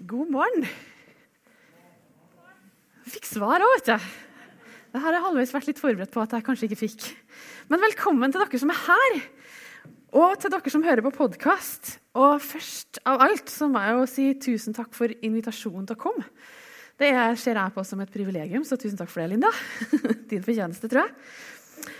God 0.00 0.30
morgen. 0.32 0.62
Fikk 3.04 3.26
svar 3.28 3.60
òg, 3.60 3.72
vet 3.74 3.90
du. 3.90 4.06
Det 4.94 5.02
har 5.02 5.12
jeg 5.12 5.24
halvveis 5.26 5.52
vært 5.52 5.68
litt 5.68 5.82
forberedt 5.82 6.12
på 6.14 6.22
at 6.22 6.32
jeg 6.32 6.46
kanskje 6.46 6.68
ikke 6.70 6.78
fikk. 6.80 7.08
Men 7.68 7.82
velkommen 7.84 8.32
til 8.32 8.40
dere 8.40 8.60
som 8.62 8.72
er 8.72 8.80
her, 8.86 9.18
og 10.16 10.38
til 10.40 10.54
dere 10.54 10.72
som 10.72 10.86
hører 10.86 11.04
på 11.04 11.12
podkast. 11.18 11.98
Og 12.16 12.40
først 12.40 13.02
av 13.04 13.20
alt 13.26 13.52
så 13.52 13.68
må 13.68 13.82
jeg 13.84 13.98
jo 13.98 14.08
si 14.14 14.26
tusen 14.48 14.76
takk 14.78 14.96
for 14.96 15.12
invitasjonen 15.20 15.84
til 15.90 15.98
å 15.98 16.02
komme. 16.08 16.24
Det 17.00 17.12
ser 17.42 17.60
jeg 17.60 17.76
på 17.76 17.84
som 17.84 18.00
et 18.00 18.12
privilegium, 18.12 18.64
så 18.64 18.80
tusen 18.80 18.96
takk 18.96 19.12
for 19.12 19.20
det, 19.20 19.34
Linda. 19.34 19.52
Din 20.32 20.46
fortjeneste, 20.46 20.88
tror 20.88 21.04
jeg. 21.04 21.12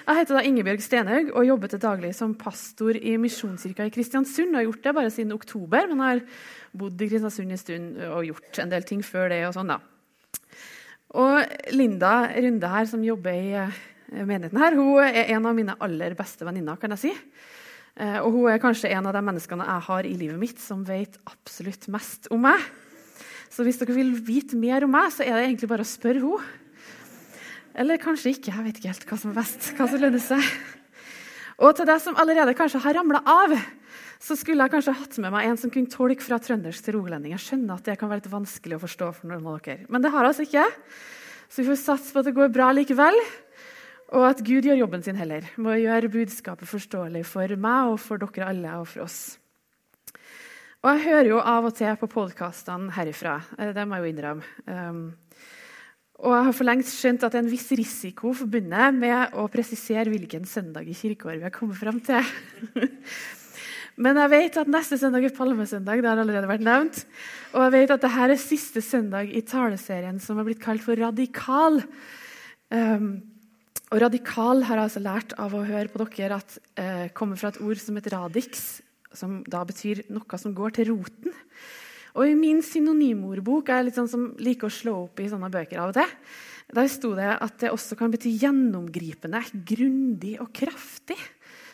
Jeg 0.01 0.17
heter 0.17 0.39
da 0.39 0.43
Ingebjørg 0.49 0.81
Stenhaug 0.81 1.31
og 1.37 1.45
jobber 1.45 1.71
til 1.71 1.81
daglig 1.83 2.11
som 2.17 2.33
pastor 2.39 2.97
i 2.97 3.19
Misjonskirka 3.21 3.85
i 3.85 3.93
Kristiansund. 3.93 4.55
Jeg 4.55 4.57
har 4.57 4.67
gjort 4.67 4.87
det 4.87 4.95
bare 4.97 5.13
siden 5.13 5.35
oktober, 5.37 5.89
men 5.91 6.01
har 6.01 6.23
bodd 6.73 7.03
i 7.05 7.09
Kristiansund 7.11 7.53
en 7.53 7.61
stund 7.61 7.99
og 8.09 8.29
gjort 8.31 8.61
en 8.63 8.73
del 8.73 8.87
ting 8.89 9.03
før 9.05 9.29
det. 9.33 9.43
Og 9.49 9.55
sånn 9.57 9.73
da. 9.75 9.77
Og 11.21 11.75
Linda 11.77 12.15
Runde 12.33 12.71
her, 12.73 12.89
som 12.89 13.05
jobber 13.05 13.37
i 13.37 13.53
eh, 13.61 13.81
menigheten 14.17 14.63
her, 14.63 14.79
hun 14.79 15.03
er 15.05 15.35
en 15.37 15.49
av 15.51 15.59
mine 15.59 15.77
aller 15.85 16.17
beste 16.17 16.49
venninner. 16.49 16.81
kan 16.81 16.97
jeg 16.97 17.03
si. 17.05 17.13
Eh, 18.01 18.19
og 18.23 18.33
hun 18.33 18.49
er 18.55 18.63
kanskje 18.63 18.95
en 18.95 19.11
av 19.11 19.19
de 19.19 19.25
menneskene 19.27 19.69
jeg 19.69 19.87
har 19.91 20.09
i 20.09 20.15
livet 20.17 20.41
mitt 20.41 20.63
som 20.63 20.87
vet 20.87 21.21
absolutt 21.29 21.91
mest 21.93 22.31
om 22.33 22.41
meg. 22.49 22.65
Så 23.53 23.67
hvis 23.67 23.83
dere 23.83 23.99
vil 23.99 24.15
vite 24.25 24.57
mer 24.57 24.87
om 24.87 24.97
meg, 24.97 25.13
så 25.13 25.27
er 25.27 25.37
det 25.37 25.49
egentlig 25.51 25.69
bare 25.69 25.85
å 25.85 25.93
spørre 25.93 26.25
henne. 26.25 26.57
Eller 27.81 28.01
kanskje 28.01 28.35
ikke. 28.35 28.53
Jeg 28.53 28.67
vet 28.67 28.79
ikke 28.79 28.93
helt 28.93 29.07
hva 29.09 29.17
som 29.21 29.33
er 29.33 29.39
best. 29.41 29.71
hva 29.79 29.89
som 29.89 30.03
lønner 30.03 30.21
seg. 30.21 30.49
Og 31.61 31.77
til 31.77 31.89
deg 31.89 32.01
som 32.01 32.17
allerede 32.21 32.57
kanskje 32.57 32.81
har 32.85 32.97
ramla 32.97 33.21
av, 33.29 33.55
så 34.21 34.37
skulle 34.37 34.65
jeg 34.65 34.73
kanskje 34.75 34.97
hatt 34.97 35.17
med 35.25 35.33
meg 35.33 35.49
en 35.49 35.59
som 35.61 35.73
kunne 35.73 35.93
tolke 35.93 36.25
fra 36.25 36.39
trøndersk 36.41 36.85
til 36.85 36.99
rogalending. 36.99 37.33
Jeg 37.37 37.45
skjønner 37.47 37.81
at 37.81 37.89
det 37.89 37.97
kan 38.01 38.11
være 38.11 38.23
litt 38.23 38.33
vanskelig 38.33 38.77
å 38.77 38.83
forstå 38.83 39.09
for 39.17 39.31
noen 39.31 39.49
av 39.49 39.61
dere. 39.65 39.87
Men 39.89 40.05
det 40.05 40.13
har 40.13 40.25
jeg 40.25 40.35
altså 40.35 40.47
ikke. 40.49 40.67
Så 41.49 41.63
vi 41.63 41.69
får 41.71 41.81
satse 41.81 42.13
på 42.13 42.21
at 42.21 42.29
det 42.29 42.37
går 42.37 42.53
bra 42.53 42.69
likevel. 42.77 43.17
Og 44.11 44.27
at 44.27 44.43
Gud 44.45 44.67
gjør 44.67 44.81
jobben 44.81 45.05
sin 45.07 45.19
heller, 45.21 45.47
med 45.57 45.73
å 45.73 45.81
gjøre 45.81 46.11
budskapet 46.13 46.69
forståelig 46.69 47.23
for 47.31 47.55
meg 47.63 47.93
og 47.93 48.01
for 48.03 48.21
dere 48.21 48.49
alle 48.51 48.75
og 48.83 48.89
for 48.91 49.07
oss. 49.07 49.21
Og 50.81 50.89
jeg 50.95 51.05
hører 51.07 51.29
jo 51.29 51.41
av 51.45 51.69
og 51.69 51.77
til 51.77 51.97
på 52.01 52.09
podkastene 52.11 52.93
herifra. 52.97 53.39
Eh, 53.61 53.73
det 53.77 53.85
må 53.87 53.99
jeg 53.99 54.05
jo 54.05 54.13
innrømme. 54.15 55.17
Og 56.21 56.35
jeg 56.35 56.47
har 56.47 56.57
for 56.57 56.69
lengst 56.69 56.99
skjønt 57.01 57.23
at 57.25 57.33
det 57.33 57.39
er 57.41 57.45
en 57.47 57.53
viss 57.53 57.69
risiko 57.73 58.35
forbundet 58.37 58.97
med 58.97 59.37
å 59.41 59.47
presisere 59.53 60.11
hvilken 60.13 60.45
søndag 60.49 60.89
i 60.89 60.97
kirkeåret 60.97 61.41
vi 61.41 61.47
har 61.47 61.55
kommet 61.55 61.81
fram 61.81 62.01
til. 62.05 62.27
Men 64.05 64.21
jeg 64.21 64.33
vet 64.33 64.59
at 64.61 64.71
neste 64.71 64.99
søndag 65.01 65.25
er 65.25 65.35
palmesøndag. 65.37 66.03
det 66.03 66.11
har 66.11 66.21
allerede 66.21 66.49
vært 66.49 66.65
nevnt. 66.65 67.03
Og 67.55 67.65
jeg 67.65 67.75
vet 67.75 67.95
at 67.97 68.05
dette 68.05 68.27
er 68.27 68.37
siste 68.41 68.85
søndag 68.85 69.33
i 69.33 69.43
taleserien 69.45 70.21
som 70.21 70.37
har 70.37 70.49
blitt 70.49 70.63
kalt 70.63 70.85
for 70.85 70.97
Radikal. 71.01 71.81
Um, 72.69 73.11
og 73.91 74.05
Radikal 74.05 74.65
har 74.69 74.77
jeg 74.79 74.91
altså 74.91 75.05
lært 75.05 75.35
av 75.41 75.57
å 75.57 75.65
høre 75.67 75.89
på 75.91 76.05
dere 76.05 76.39
at 76.41 76.57
uh, 76.79 77.09
kommer 77.17 77.41
fra 77.41 77.51
et 77.51 77.61
ord 77.65 77.81
som 77.81 77.97
heter 77.97 78.15
radix, 78.15 78.81
som 79.17 79.41
da 79.49 79.65
betyr 79.67 80.05
noe 80.13 80.41
som 80.41 80.55
går 80.55 80.77
til 80.77 80.93
roten. 80.93 81.35
Og 82.19 82.27
I 82.27 82.37
min 82.39 82.63
synonymordbok 82.65 83.71
er 83.71 83.81
jeg 83.81 83.89
litt 83.91 83.99
sånn 83.99 84.11
som 84.11 84.31
liker 84.43 84.69
å 84.69 84.75
slå 84.75 84.95
opp 85.05 85.21
i 85.23 85.29
sånne 85.31 85.51
bøker 85.53 85.83
av 85.83 85.93
og 85.93 85.99
til. 86.01 86.15
Der 86.71 86.91
sto 86.91 87.13
det 87.19 87.29
at 87.35 87.59
det 87.63 87.73
også 87.75 87.97
kan 87.99 88.13
bety 88.13 88.31
gjennomgripende, 88.39 89.43
grundig 89.67 90.37
og 90.43 90.53
kraftig. 90.55 91.19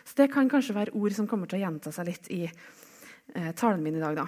Så 0.06 0.17
det 0.23 0.31
kan 0.33 0.48
kanskje 0.48 0.77
være 0.77 0.97
ord 0.97 1.17
som 1.17 1.28
kommer 1.28 1.51
til 1.51 1.61
å 1.61 1.65
gjenta 1.67 1.93
seg 1.93 2.09
litt 2.09 2.31
i 2.33 2.43
eh, 2.47 3.53
talen 3.59 3.83
min 3.84 3.98
i 3.98 4.03
dag. 4.03 4.17
da. 4.23 4.27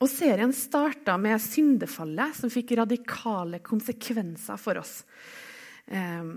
Og 0.00 0.08
Serien 0.08 0.52
starta 0.56 1.16
med 1.20 1.40
syndefallet, 1.42 2.36
som 2.38 2.52
fikk 2.52 2.76
radikale 2.78 3.60
konsekvenser 3.64 4.60
for 4.60 4.80
oss. 4.80 5.00
Eh, 5.86 6.30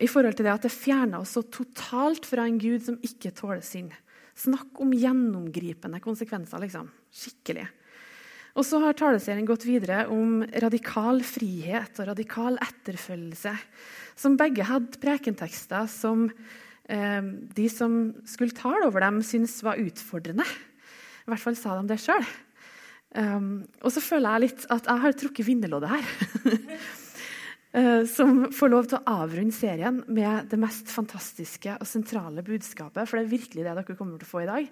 I 0.00 0.10
forhold 0.10 0.38
til 0.38 0.48
det 0.48 0.56
at 0.56 0.66
det 0.66 0.74
fjerna 0.74 1.20
oss 1.22 1.36
så 1.36 1.44
totalt 1.46 2.26
fra 2.26 2.48
en 2.48 2.58
gud 2.60 2.82
som 2.86 2.98
ikke 3.06 3.34
tåler 3.36 3.62
synd. 3.64 3.94
Snakk 4.40 4.80
om 4.82 4.94
gjennomgripende 4.96 6.00
konsekvenser. 6.02 6.58
liksom. 6.64 6.90
Skikkelig. 7.12 7.68
Og 8.58 8.66
så 8.66 8.80
har 8.82 8.96
taleserien 8.98 9.46
gått 9.46 9.66
videre 9.68 10.06
om 10.10 10.40
radikal 10.62 11.22
frihet 11.26 12.00
og 12.00 12.10
radikal 12.10 12.58
etterfølgelse, 12.64 13.52
som 14.18 14.38
begge 14.40 14.66
hadde 14.66 14.98
prekentekster 15.02 15.86
som 15.90 16.26
eh, 16.90 17.22
de 17.56 17.68
som 17.70 18.00
skulle 18.28 18.56
tale 18.56 18.88
over 18.88 19.06
dem, 19.06 19.22
syntes 19.26 19.60
var 19.66 19.80
utfordrende. 19.80 20.46
I 21.24 21.30
hvert 21.30 21.44
fall 21.44 21.58
sa 21.58 21.76
de 21.78 21.92
det 21.92 22.00
sjøl. 22.02 22.24
Um, 23.10 23.20
ehm, 23.20 23.52
og 23.82 23.90
så 23.94 24.02
føler 24.02 24.34
jeg 24.36 24.44
litt 24.44 24.66
at 24.70 24.86
jeg 24.86 25.02
har 25.04 25.14
trukket 25.18 25.46
vinnerloddet 25.46 25.90
her. 25.92 26.10
uh, 27.74 28.02
som 28.16 28.44
får 28.54 28.70
lov 28.70 28.90
til 28.90 28.98
å 28.98 29.16
avrunde 29.22 29.54
serien 29.54 30.02
med 30.10 30.50
det 30.50 30.58
mest 30.62 30.90
fantastiske 30.90 31.74
og 31.76 31.86
sentrale 31.86 32.42
budskapet. 32.46 33.06
For 33.06 33.18
det 33.18 33.24
er 33.26 33.34
virkelig 33.34 33.66
det 33.66 33.74
dere 33.78 33.98
kommer 33.98 34.18
til 34.18 34.26
å 34.26 34.32
få 34.34 34.44
i 34.44 34.50
dag. 34.50 34.70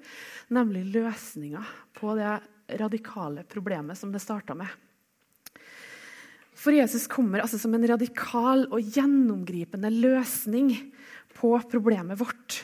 Nemlig 0.55 0.87
løsninga 0.99 1.63
på 1.99 2.15
det 2.19 2.37
radikale 2.69 3.45
problemet 3.49 3.99
som 3.99 4.13
det 4.13 4.23
starta 4.23 4.57
med. 4.59 4.69
For 6.59 6.75
Jesus 6.75 7.07
kommer 7.11 7.41
altså 7.41 7.61
som 7.61 7.75
en 7.77 7.87
radikal 7.87 8.67
og 8.67 8.83
gjennomgripende 8.83 9.93
løsning 9.95 10.73
på 11.39 11.53
problemet 11.71 12.19
vårt. 12.19 12.63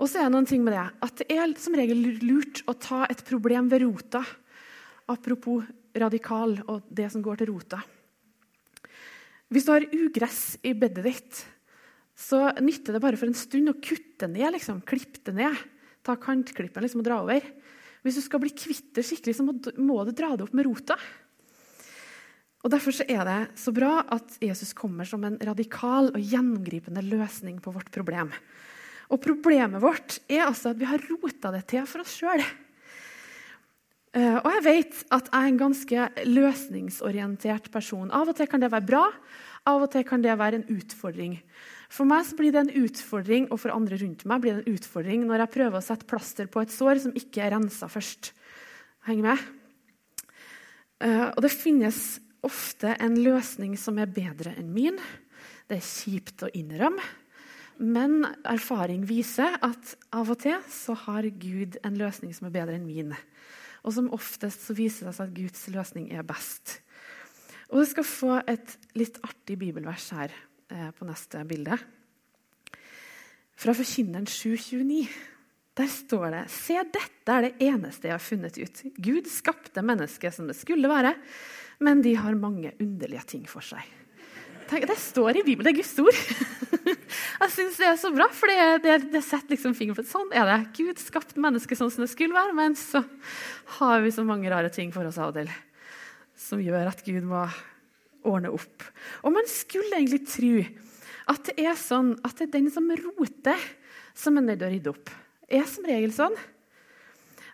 Og 0.00 0.08
så 0.08 0.20
er 0.20 0.28
det 0.28 0.34
noen 0.36 0.48
ting 0.48 0.62
med 0.64 0.76
det 0.76 0.86
at 1.04 1.20
det 1.20 1.34
er 1.34 1.54
som 1.60 1.74
regel 1.76 2.04
lurt 2.22 2.62
å 2.70 2.76
ta 2.78 3.02
et 3.10 3.24
problem 3.26 3.68
ved 3.72 3.82
rota. 3.84 4.22
Apropos 5.10 5.66
radikal 5.98 6.54
og 6.70 6.86
det 6.88 7.10
som 7.12 7.24
går 7.24 7.40
til 7.40 7.50
rota. 7.50 7.80
Hvis 9.50 9.66
du 9.66 9.72
har 9.74 9.88
ugress 9.90 10.42
i 10.62 10.72
bedet 10.78 11.02
ditt, 11.04 11.42
så 12.14 12.46
nytter 12.62 12.94
det 12.94 13.02
bare 13.02 13.18
for 13.18 13.26
en 13.26 13.34
stund 13.34 13.72
å 13.72 13.78
kutte 13.82 14.28
ned. 14.30 14.52
liksom, 14.54 14.84
Klippe 14.86 15.24
det 15.26 15.34
ned. 15.34 15.56
Ta 16.06 16.14
kantklippen 16.14 16.86
liksom, 16.86 17.02
og 17.02 17.08
dra 17.08 17.18
over. 17.24 17.42
Hvis 18.04 18.16
du 18.16 18.22
skal 18.24 18.40
bli 18.42 18.52
kvitt 18.54 18.94
det 18.96 19.04
skikkelig, 19.04 19.36
så 19.36 19.44
må 19.44 19.98
du 20.04 20.12
dra 20.16 20.32
det 20.36 20.46
opp 20.46 20.54
med 20.56 20.68
rota. 20.68 20.96
Og 22.60 22.72
Derfor 22.72 22.96
er 23.06 23.22
det 23.24 23.38
så 23.60 23.72
bra 23.72 24.02
at 24.12 24.36
Jesus 24.44 24.74
kommer 24.76 25.08
som 25.08 25.22
en 25.24 25.38
radikal 25.40 26.10
og 26.12 26.20
gjennomgripende 26.20 27.04
løsning 27.06 27.60
på 27.64 27.72
vårt 27.72 27.88
problem. 27.92 28.32
Og 29.10 29.20
Problemet 29.24 29.82
vårt 29.82 30.18
er 30.28 30.44
altså 30.46 30.72
at 30.72 30.80
vi 30.80 30.88
har 30.88 31.02
rota 31.08 31.52
det 31.54 31.64
til 31.72 31.86
for 31.88 32.04
oss 32.04 32.18
sjøl. 32.20 32.44
Eh, 34.10 34.36
og 34.36 34.48
jeg 34.56 34.64
vet 34.66 35.02
at 35.14 35.28
jeg 35.30 35.38
er 35.38 35.48
en 35.48 35.60
ganske 35.60 36.06
løsningsorientert 36.26 37.70
person. 37.72 38.10
Av 38.10 38.28
og 38.28 38.36
til 38.36 38.48
kan 38.50 38.62
det 38.62 38.72
være 38.72 38.88
bra, 38.88 39.04
av 39.70 39.86
og 39.86 39.92
til 39.92 40.04
kan 40.06 40.24
det 40.24 40.38
være 40.38 40.60
en 40.60 40.70
utfordring. 40.76 41.38
For 41.90 42.06
meg 42.06 42.28
blir 42.38 42.54
det 42.54 42.60
en 42.62 42.74
utfordring, 42.84 43.48
og 43.50 43.58
for 43.64 43.74
andre 43.74 43.98
rundt 43.98 44.22
meg 44.30 44.42
blir 44.42 44.54
det 44.54 44.62
en 44.62 44.76
utfordring 44.78 45.24
når 45.26 45.44
jeg 45.44 45.54
prøver 45.56 45.78
å 45.80 45.84
sette 45.84 46.06
plaster 46.06 46.50
på 46.50 46.62
et 46.62 46.70
sår 46.70 47.00
som 47.02 47.16
ikke 47.18 47.42
er 47.42 47.56
rensa 47.56 47.88
først. 47.90 48.30
Heng 49.08 49.24
med? 49.24 49.40
Uh, 51.02 51.32
og 51.32 51.40
det 51.42 51.50
finnes 51.50 52.20
ofte 52.46 52.92
en 53.02 53.16
løsning 53.18 53.74
som 53.80 53.98
er 53.98 54.12
bedre 54.12 54.52
enn 54.60 54.68
min. 54.74 55.00
Det 55.66 55.80
er 55.80 55.88
kjipt 55.88 56.44
å 56.46 56.52
innrømme. 56.54 57.02
Men 57.80 58.22
erfaring 58.44 59.06
viser 59.08 59.56
at 59.64 59.94
av 60.12 60.30
og 60.30 60.42
til 60.42 60.60
så 60.70 60.94
har 61.06 61.26
Gud 61.40 61.78
en 61.80 61.96
løsning 61.96 62.34
som 62.36 62.46
er 62.46 62.54
bedre 62.54 62.76
enn 62.76 62.84
min. 62.86 63.16
Og 63.82 63.96
som 63.96 64.12
oftest 64.14 64.66
så 64.68 64.76
viser 64.76 65.08
det 65.08 65.16
seg 65.16 65.30
at 65.30 65.38
Guds 65.38 65.64
løsning 65.72 66.10
er 66.12 66.26
best. 66.28 66.76
Og 67.72 67.80
Du 67.80 67.88
skal 67.88 68.06
få 68.06 68.36
et 68.44 68.76
litt 68.98 69.16
artig 69.24 69.56
bibelvers 69.58 70.10
her 70.12 70.34
Eh, 70.34 70.49
på 70.96 71.06
neste 71.08 71.42
bilde. 71.48 71.76
Fra 73.60 73.74
Forkynneren 73.76 74.28
729. 74.28 75.04
Der 75.78 75.88
står 75.90 76.26
det 76.34 76.42
Se, 76.52 76.76
dette 76.92 77.34
er 77.34 77.46
det 77.46 77.68
eneste 77.70 78.08
jeg 78.10 78.16
har 78.16 78.22
funnet 78.24 78.58
ut. 78.58 78.82
Gud 78.98 79.30
skapte 79.30 79.84
mennesket 79.84 80.34
som 80.34 80.50
det 80.50 80.58
skulle 80.58 80.90
være, 80.90 81.14
men 81.80 82.02
de 82.04 82.16
har 82.18 82.36
mange 82.36 82.74
underlige 82.80 83.24
ting 83.36 83.46
for 83.48 83.64
seg. 83.64 83.84
Det 84.70 84.96
står 85.02 85.40
i 85.40 85.42
Bibelen. 85.42 85.66
Det 85.66 85.72
er 85.72 85.80
Guds 85.80 85.96
ord. 85.98 86.18
Jeg 87.40 87.52
syns 87.56 87.78
det 87.80 87.86
er 87.88 87.96
så 87.98 88.10
bra, 88.14 88.28
for 88.36 88.50
det, 88.50 88.82
det, 88.84 88.98
det 89.10 89.22
setter 89.26 89.56
liksom 89.56 89.74
fingeren 89.74 89.98
på 89.98 90.04
Sånn 90.06 90.30
er 90.36 90.46
det. 90.46 90.58
Gud 90.76 91.00
skapte 91.02 91.42
mennesket 91.42 91.80
sånn 91.80 91.90
som 91.90 92.04
det 92.04 92.12
skulle 92.12 92.36
være, 92.36 92.54
men 92.54 92.76
så 92.78 93.02
har 93.80 94.04
vi 94.04 94.12
så 94.14 94.22
mange 94.26 94.52
rare 94.52 94.70
ting 94.70 94.92
for 94.94 95.08
oss 95.08 95.18
av 95.18 95.32
og 95.32 95.40
til 95.40 95.50
som 96.40 96.62
gjør 96.62 96.88
at 96.90 97.02
Gud 97.04 97.26
må 97.28 97.44
ordne 98.28 98.52
opp. 98.54 98.86
Og 99.24 99.34
man 99.34 99.48
skulle 99.50 99.98
egentlig 99.98 100.24
tro 100.28 100.54
at 101.30 101.50
det 101.50 101.66
er 101.66 101.76
sånn 101.78 102.14
at 102.26 102.38
det 102.38 102.48
er 102.48 102.54
den 102.58 102.70
som 102.72 102.88
roter, 102.90 103.68
som 104.16 104.38
er 104.38 104.46
nødt 104.46 104.60
til 104.62 104.68
å 104.68 104.72
rydde 104.72 104.94
opp. 104.94 105.12
Er 105.50 105.68
som 105.68 105.86
regel 105.86 106.14
sånn. 106.14 106.36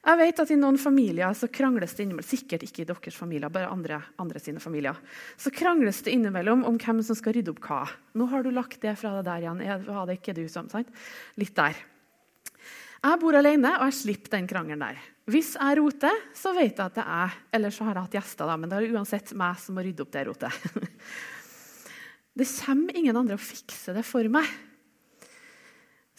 Jeg 0.07 0.19
vet 0.21 0.39
at 0.39 0.51
I 0.55 0.59
noen 0.61 0.77
familier 0.79 1.33
så 1.35 1.49
krangles 1.51 1.97
det 1.99 2.05
innimellom, 2.05 2.29
sikkert 2.29 2.63
ikke 2.63 2.85
i 2.85 2.87
deres 2.87 3.17
familier, 3.19 3.51
bare 3.51 3.73
andre, 3.73 3.99
andre 4.23 4.39
sine 4.39 4.63
familier, 4.63 4.95
så 5.35 5.51
krangles 5.51 5.99
det 6.07 6.15
innimellom 6.15 6.63
om 6.69 6.79
hvem 6.79 7.03
som 7.03 7.19
skal 7.19 7.35
rydde 7.35 7.51
opp 7.51 7.65
hva. 7.67 7.81
Nå 8.15 8.29
har 8.31 8.47
du 8.47 8.53
lagt 8.55 8.79
det 8.85 8.95
fra 9.01 9.17
deg 9.17 9.27
der 9.27 9.49
igjen. 9.49 9.65
Jeg 9.67 9.83
det 10.07 10.19
ikke 10.21 10.37
du 10.39 10.45
som 10.53 10.71
sant? 10.71 10.93
Litt 11.43 11.57
der. 11.59 11.81
Jeg 13.07 13.21
bor 13.23 13.37
alene, 13.39 13.71
og 13.79 13.87
jeg 13.87 13.99
slipper 14.01 14.35
den 14.35 14.49
krangelen 14.51 14.83
der. 14.83 14.99
Hvis 15.31 15.53
jeg 15.55 15.79
roter, 15.79 16.21
så 16.35 16.53
vet 16.55 16.75
jeg 16.75 16.85
at 16.85 16.97
det 16.99 17.05
er 17.07 17.35
Eller 17.55 17.75
så 17.75 17.87
har 17.87 17.97
jeg 17.97 18.07
hatt 18.07 18.17
gjester, 18.19 18.47
da, 18.51 18.57
men 18.59 18.71
det 18.71 18.79
er 18.79 18.95
uansett 18.95 19.33
meg 19.39 19.59
som 19.63 19.79
må 19.79 19.85
rydde 19.87 20.03
opp 20.03 20.15
det 20.15 20.29
rotet. 20.29 20.63
Det 22.37 22.45
kommer 22.45 22.93
ingen 22.99 23.17
andre 23.17 23.39
å 23.39 23.41
fikse 23.41 23.95
det 23.97 24.03
for 24.05 24.27
meg. 24.29 24.45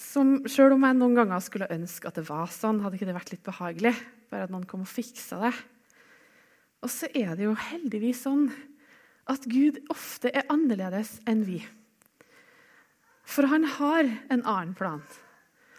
Som, 0.01 0.47
selv 0.49 0.73
om 0.73 0.85
jeg 0.87 0.97
noen 0.97 1.13
ganger 1.13 1.43
skulle 1.45 1.67
ønske 1.69 2.09
at 2.09 2.17
det 2.17 2.23
var 2.25 2.49
sånn, 2.49 2.79
hadde 2.81 2.97
ikke 2.97 3.05
det 3.05 3.13
vært 3.19 3.33
litt 3.35 3.43
behagelig. 3.45 3.91
Bare 4.33 4.47
at 4.47 4.53
noen 4.53 4.65
kom 4.65 4.81
og 4.81 4.89
fiksa 4.89 5.37
det. 5.43 5.51
Og 6.81 6.89
så 6.89 7.11
er 7.13 7.35
det 7.37 7.45
jo 7.45 7.53
heldigvis 7.67 8.23
sånn 8.25 8.47
at 9.29 9.45
Gud 9.45 9.77
ofte 9.93 10.33
er 10.33 10.49
annerledes 10.49 11.19
enn 11.29 11.45
vi. 11.45 11.59
For 13.29 13.45
han 13.53 13.69
har 13.77 14.09
en 14.33 14.41
annen 14.41 14.73
plan. 14.73 15.05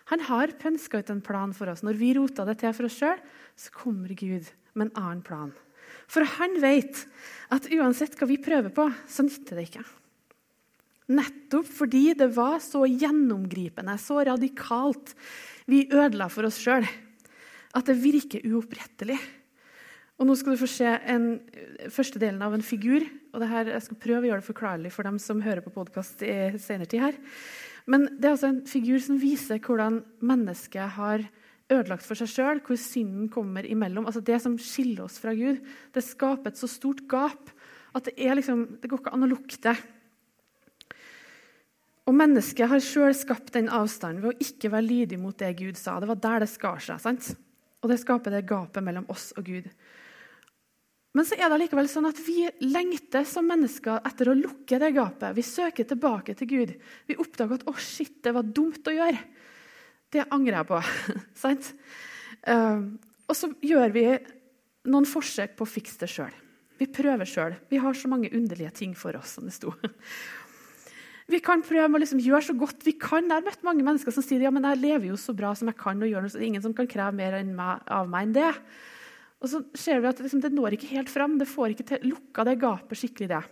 Han 0.09 0.25
har 0.25 0.55
pønska 0.61 1.03
ut 1.03 1.11
en 1.13 1.25
plan 1.25 1.53
for 1.57 1.69
oss. 1.69 1.85
Når 1.85 1.99
vi 2.01 2.15
roter 2.17 2.49
det 2.49 2.59
til 2.63 2.75
for 2.77 2.89
oss 2.89 2.97
sjøl, 2.97 3.21
så 3.59 3.73
kommer 3.75 4.15
Gud 4.17 4.49
med 4.73 4.89
en 4.89 4.95
annen 4.97 5.25
plan. 5.25 5.53
For 6.09 6.25
han 6.39 6.57
vet 6.63 7.05
at 7.53 7.69
uansett 7.73 8.17
hva 8.17 8.29
vi 8.29 8.41
prøver 8.41 8.73
på, 8.73 8.89
så 9.09 9.27
nytter 9.27 9.59
det 9.59 9.69
ikke. 9.69 9.85
Nettopp 11.09 11.69
fordi 11.73 12.13
det 12.17 12.29
var 12.37 12.59
så 12.61 12.85
gjennomgripende, 12.89 13.97
så 14.01 14.21
radikalt 14.29 15.15
vi 15.69 15.87
ødela 15.89 16.29
for 16.33 16.49
oss 16.49 16.61
sjøl, 16.61 16.85
at 17.77 17.89
det 17.89 17.97
virker 18.01 18.45
uopprettelig. 18.49 19.17
Og 20.19 20.27
Nå 20.27 20.35
skal 20.35 20.57
du 20.57 20.59
få 20.59 20.67
se 20.67 20.89
en, 21.07 21.27
første 21.95 22.19
delen 22.19 22.43
av 22.43 22.55
en 22.57 22.65
figur. 22.65 23.05
og 23.33 23.43
her, 23.47 23.67
Jeg 23.71 23.83
skal 23.83 23.97
prøve 24.03 24.27
å 24.27 24.29
gjøre 24.33 24.43
det 24.43 24.51
forklarlig 24.51 24.91
for 24.93 25.07
dem 25.07 25.19
som 25.19 25.41
hører 25.41 25.63
på 25.63 25.71
podkast 25.71 26.23
i 26.23 26.59
senere 26.59 26.87
tid. 26.87 27.01
her. 27.01 27.15
Men 27.87 28.19
det 28.19 28.25
er 28.25 28.35
altså 28.35 28.49
en 28.49 28.67
figur 28.67 28.99
som 28.99 29.17
viser 29.17 29.61
hvordan 29.61 30.05
mennesket 30.21 30.91
har 30.99 31.23
ødelagt 31.71 32.03
for 32.03 32.17
seg 32.17 32.29
sjøl, 32.29 32.61
hvor 32.61 32.77
synden 32.77 33.29
kommer 33.29 33.63
imellom. 33.63 34.07
Altså 34.07 34.21
Det 34.21 34.41
som 34.43 34.59
skiller 34.59 35.05
oss 35.05 35.19
fra 35.19 35.35
Gud, 35.35 35.63
det 35.95 36.03
skaper 36.03 36.49
et 36.49 36.59
så 36.59 36.67
stort 36.67 37.07
gap 37.09 37.51
at 37.95 38.05
det, 38.05 38.15
liksom, 38.17 38.81
det 38.83 38.91
går 38.91 38.99
ikke 38.99 39.15
an 39.15 39.23
å 39.23 39.31
lukte. 39.31 39.77
Og 42.09 42.15
Mennesket 42.15 42.69
har 42.69 42.81
sjøl 42.81 43.15
skapt 43.15 43.53
den 43.53 43.69
avstanden 43.69 44.23
ved 44.25 44.35
å 44.35 44.41
ikke 44.43 44.73
være 44.73 44.89
lydig 44.89 45.19
mot 45.21 45.39
det 45.39 45.57
Gud 45.57 45.77
sa. 45.77 46.01
Det 46.01 46.09
var 46.09 46.17
der 46.17 46.41
det 46.41 46.49
skar 46.49 46.81
seg. 46.81 46.99
sant? 47.01 47.37
Og 47.83 47.89
det 47.89 48.01
skaper 48.01 48.35
det 48.35 48.49
gapet 48.49 48.83
mellom 48.83 49.07
oss 49.13 49.31
og 49.37 49.45
Gud. 49.45 49.69
Men 51.19 51.27
så 51.27 51.35
er 51.35 51.51
det 51.51 51.57
likevel 51.65 51.89
sånn 51.91 52.07
at 52.07 52.19
vi 52.23 52.45
lengter 52.63 53.25
som 53.27 53.49
mennesker 53.51 54.05
etter 54.07 54.29
å 54.31 54.37
lukke 54.39 54.79
det 54.79 54.93
gapet. 54.95 55.35
Vi 55.35 55.43
søker 55.43 55.89
tilbake 55.91 56.37
til 56.39 56.47
Gud. 56.47 56.75
Vi 57.11 57.17
oppdager 57.19 57.59
at 57.59 57.65
'å, 57.67 57.75
shit, 57.75 58.21
det 58.23 58.31
var 58.37 58.47
dumt 58.47 58.87
å 58.87 58.95
gjøre'. 58.95 59.25
Det 60.15 60.29
angrer 60.31 60.61
jeg 60.61 60.69
på. 60.69 60.79
sant? 61.43 61.73
Uh, 62.47 62.95
og 63.27 63.35
så 63.35 63.51
gjør 63.59 63.91
vi 63.91 64.05
noen 64.87 65.09
forsøk 65.11 65.59
på 65.59 65.67
å 65.67 65.73
fikse 65.73 65.99
det 66.05 66.09
sjøl. 66.13 66.37
Vi 66.79 66.87
prøver 66.87 67.27
sjøl. 67.27 67.59
Vi 67.67 67.83
har 67.83 67.99
så 67.99 68.07
mange 68.07 68.31
underlige 68.31 68.71
ting 68.79 68.95
for 68.95 69.19
oss, 69.19 69.35
som 69.35 69.49
det 69.51 69.57
sto. 69.59 69.75
Vi 71.29 71.43
kan 71.45 71.61
prøve 71.61 71.93
å 71.93 72.01
liksom 72.01 72.23
gjøre 72.25 72.47
så 72.47 72.55
godt 72.57 72.87
vi 72.87 72.95
kan. 72.97 73.27
Jeg 73.29 73.37
har 73.37 73.45
møtt 73.45 73.65
mange 73.67 73.85
mennesker 73.85 74.15
som 74.17 74.25
sier 74.25 74.41
ja, 74.41 74.49
men 74.49 74.65
jeg 74.65 74.81
lever 74.81 75.11
jo 75.11 75.17
så 75.21 75.35
bra 75.37 75.51
som 75.53 75.69
jeg 75.69 75.77
kan. 75.77 76.01
og 76.01 76.09
gjør 76.09 76.25
noe, 76.25 76.31
så 76.33 76.39
det 76.39 76.47
er 76.47 76.49
Ingen 76.55 76.65
som 76.65 76.73
kan 76.73 76.89
kreve 76.89 77.13
mer 77.13 77.37
av 77.85 78.09
meg 78.09 78.31
enn 78.31 78.33
det. 78.39 78.53
Og 79.39 79.51
så 79.53 79.61
ser 79.79 80.01
vi 80.03 80.11
at 80.11 80.21
liksom, 80.23 80.43
Det 80.43 80.51
når 80.55 80.75
ikke 80.75 80.91
helt 80.97 81.11
fram. 81.13 81.39
Det 81.39 81.49
får 81.49 81.75
ikke 81.75 81.87
til, 81.93 82.11
lukka 82.11 82.45
det 82.47 82.59
gapet 82.63 82.99
skikkelig. 82.99 83.29
det. 83.29 83.43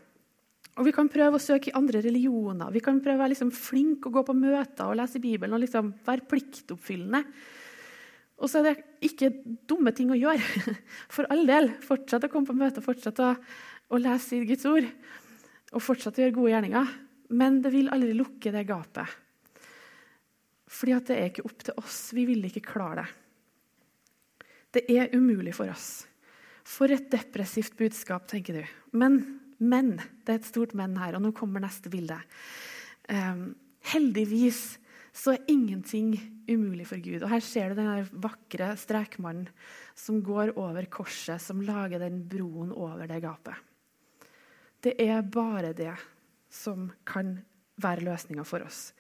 Og 0.77 0.85
Vi 0.85 0.93
kan 0.93 1.09
prøve 1.09 1.39
å 1.39 1.43
søke 1.43 1.71
i 1.71 1.77
andre 1.79 2.03
religioner. 2.05 2.73
Vi 2.73 2.83
kan 2.85 2.99
prøve 3.01 3.17
å 3.17 3.23
være 3.25 3.35
liksom 3.35 3.53
flink 3.55 4.07
og 4.07 4.19
gå 4.19 4.25
på 4.27 4.37
møter 4.37 4.91
og 4.91 4.99
lese 4.99 5.23
Bibelen 5.23 5.55
og 5.57 5.63
liksom 5.63 5.95
være 6.05 6.27
pliktoppfyllende. 6.29 7.23
Og 8.37 8.51
så 8.53 8.61
er 8.61 8.67
det 8.69 8.85
ikke 9.09 9.31
dumme 9.69 9.95
ting 9.97 10.11
å 10.13 10.19
gjøre. 10.19 10.43
For 11.15 11.29
all 11.33 11.47
del. 11.49 11.71
Fortsett 11.85 12.27
å 12.27 12.33
komme 12.33 12.51
på 12.51 12.59
møter, 12.59 12.85
fortsett 12.85 13.23
å, 13.25 13.33
å 13.89 14.01
lese 14.01 14.37
i 14.37 14.49
Guds 14.49 14.67
ord. 14.69 14.89
Og 15.73 15.83
fortsett 15.83 16.19
å 16.19 16.27
gjøre 16.27 16.37
gode 16.37 16.53
gjerninger. 16.53 16.97
Men 17.37 17.63
det 17.65 17.73
vil 17.73 17.89
aldri 17.95 18.13
lukke 18.15 18.53
det 18.53 18.67
gapet. 18.69 19.15
Fordi 20.67 20.93
at 20.93 21.09
det 21.09 21.17
er 21.17 21.31
ikke 21.31 21.47
opp 21.47 21.63
til 21.65 21.81
oss. 21.81 22.01
Vi 22.13 22.27
vil 22.29 22.45
ikke 22.51 22.67
klare 22.75 23.07
det. 23.07 23.26
Det 24.77 24.85
er 24.93 25.15
umulig 25.17 25.55
for 25.57 25.73
oss. 25.73 26.05
For 26.67 26.93
et 26.93 27.07
depressivt 27.13 27.77
budskap, 27.79 28.27
tenker 28.29 28.61
du. 28.61 28.73
Men, 28.93 29.23
men 29.59 29.95
Det 29.97 30.35
er 30.35 30.41
et 30.43 30.49
stort 30.49 30.75
men 30.77 30.97
her, 31.01 31.17
og 31.17 31.23
nå 31.25 31.33
kommer 31.37 31.63
neste 31.65 31.89
bilde. 31.93 32.19
Um, 33.09 33.55
heldigvis 33.93 34.77
så 35.17 35.33
er 35.33 35.47
ingenting 35.49 36.13
umulig 36.51 36.89
for 36.91 37.01
Gud. 37.01 37.23
Og 37.23 37.31
Her 37.31 37.41
ser 37.45 37.73
du 37.73 37.81
den 37.81 38.11
vakre 38.21 38.75
strekmannen 38.77 39.49
som 39.97 40.21
går 40.21 40.53
over 40.61 40.91
korset, 40.93 41.41
som 41.41 41.65
lager 41.65 42.03
den 42.03 42.21
broen 42.29 42.75
over 42.75 43.09
det 43.09 43.23
gapet. 43.25 43.57
Det 44.85 44.93
er 45.01 45.25
bare 45.25 45.73
det 45.73 45.95
som 46.53 46.91
kan 47.09 47.39
være 47.83 48.07
løsninga 48.07 48.45
for 48.49 48.65
oss. 48.65 48.93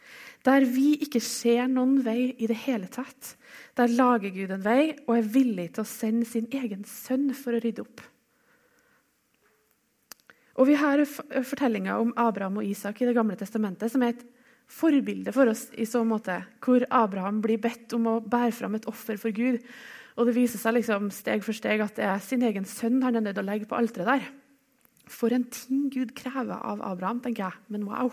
Der 0.44 0.64
vi 0.68 0.94
ikke 1.04 1.20
ser 1.24 1.66
noen 1.70 1.98
vei 2.04 2.34
i 2.36 2.48
det 2.48 2.58
hele 2.66 2.90
tatt, 2.92 3.34
der 3.76 3.92
lager 3.92 4.34
Gud 4.34 4.52
en 4.52 4.64
vei 4.64 4.94
og 5.06 5.16
er 5.16 5.32
villig 5.36 5.70
til 5.74 5.84
å 5.84 5.88
sende 5.88 6.28
sin 6.28 6.48
egen 6.52 6.84
sønn 6.88 7.30
for 7.36 7.56
å 7.56 7.62
rydde 7.62 7.86
opp. 7.86 8.04
Og 10.56 10.70
Vi 10.70 10.76
har 10.80 11.02
fortellinga 11.04 11.98
om 12.00 12.14
Abraham 12.16 12.62
og 12.62 12.64
Isak 12.64 13.02
i 13.02 13.06
Det 13.08 13.16
gamle 13.16 13.36
testamentet, 13.36 13.92
som 13.92 14.02
er 14.02 14.14
et 14.14 14.24
forbilde 14.66 15.32
for 15.32 15.48
oss 15.52 15.68
i 15.76 15.84
så 15.86 16.00
måte, 16.04 16.40
hvor 16.64 16.86
Abraham 16.90 17.42
blir 17.44 17.60
bedt 17.60 17.92
om 17.92 18.08
å 18.08 18.20
bære 18.24 18.54
fram 18.56 18.74
et 18.74 18.88
offer 18.88 19.20
for 19.20 19.30
Gud. 19.30 19.60
Og 20.16 20.26
Det 20.26 20.34
viser 20.34 20.58
seg 20.58 20.78
liksom 20.78 21.10
steg 21.12 21.44
for 21.44 21.52
steg 21.52 21.84
at 21.84 21.96
det 21.96 22.04
er 22.08 22.24
sin 22.24 22.42
egen 22.42 22.64
sønn 22.64 23.02
han 23.04 23.16
er 23.16 23.20
nødt 23.20 23.36
til 23.36 23.44
å 23.44 23.50
legge 23.50 23.68
på 23.68 23.76
alteret 23.76 24.08
der. 24.08 24.28
For 25.06 25.30
en 25.30 25.44
ting 25.44 25.90
Gud 25.92 26.16
krever 26.16 26.56
av 26.56 26.80
Abraham, 26.82 27.20
tenker 27.20 27.46
jeg. 27.46 27.60
Men 27.68 27.84
wow! 27.86 28.10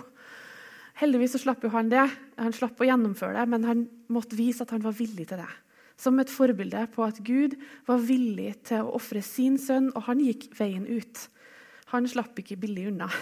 Heldigvis 1.03 1.33
så 1.35 1.41
slapp 1.41 1.65
jo 1.65 1.71
han 1.73 1.89
det. 1.91 2.05
Han 2.39 2.53
slapp 2.55 2.79
å 2.79 2.87
gjennomføre 2.87 3.35
det, 3.35 3.47
men 3.51 3.65
han 3.67 3.83
måtte 4.13 4.37
vise 4.39 4.63
at 4.63 4.71
han 4.71 4.83
var 4.85 4.95
villig 4.95 5.25
til 5.27 5.41
det. 5.41 5.49
Som 5.99 6.21
et 6.21 6.31
forbilde 6.31 6.85
på 6.93 7.03
at 7.03 7.19
Gud 7.27 7.57
var 7.89 7.99
villig 7.99 8.53
til 8.69 8.85
å 8.85 8.93
ofre 8.95 9.19
sin 9.25 9.57
sønn, 9.59 9.91
og 9.91 10.07
han 10.07 10.21
gikk 10.23 10.47
veien 10.55 10.85
ut. 10.87 11.25
Han 11.91 12.07
slapp 12.07 12.39
ikke 12.39 12.57
billig 12.61 12.87
unna. 12.93 13.09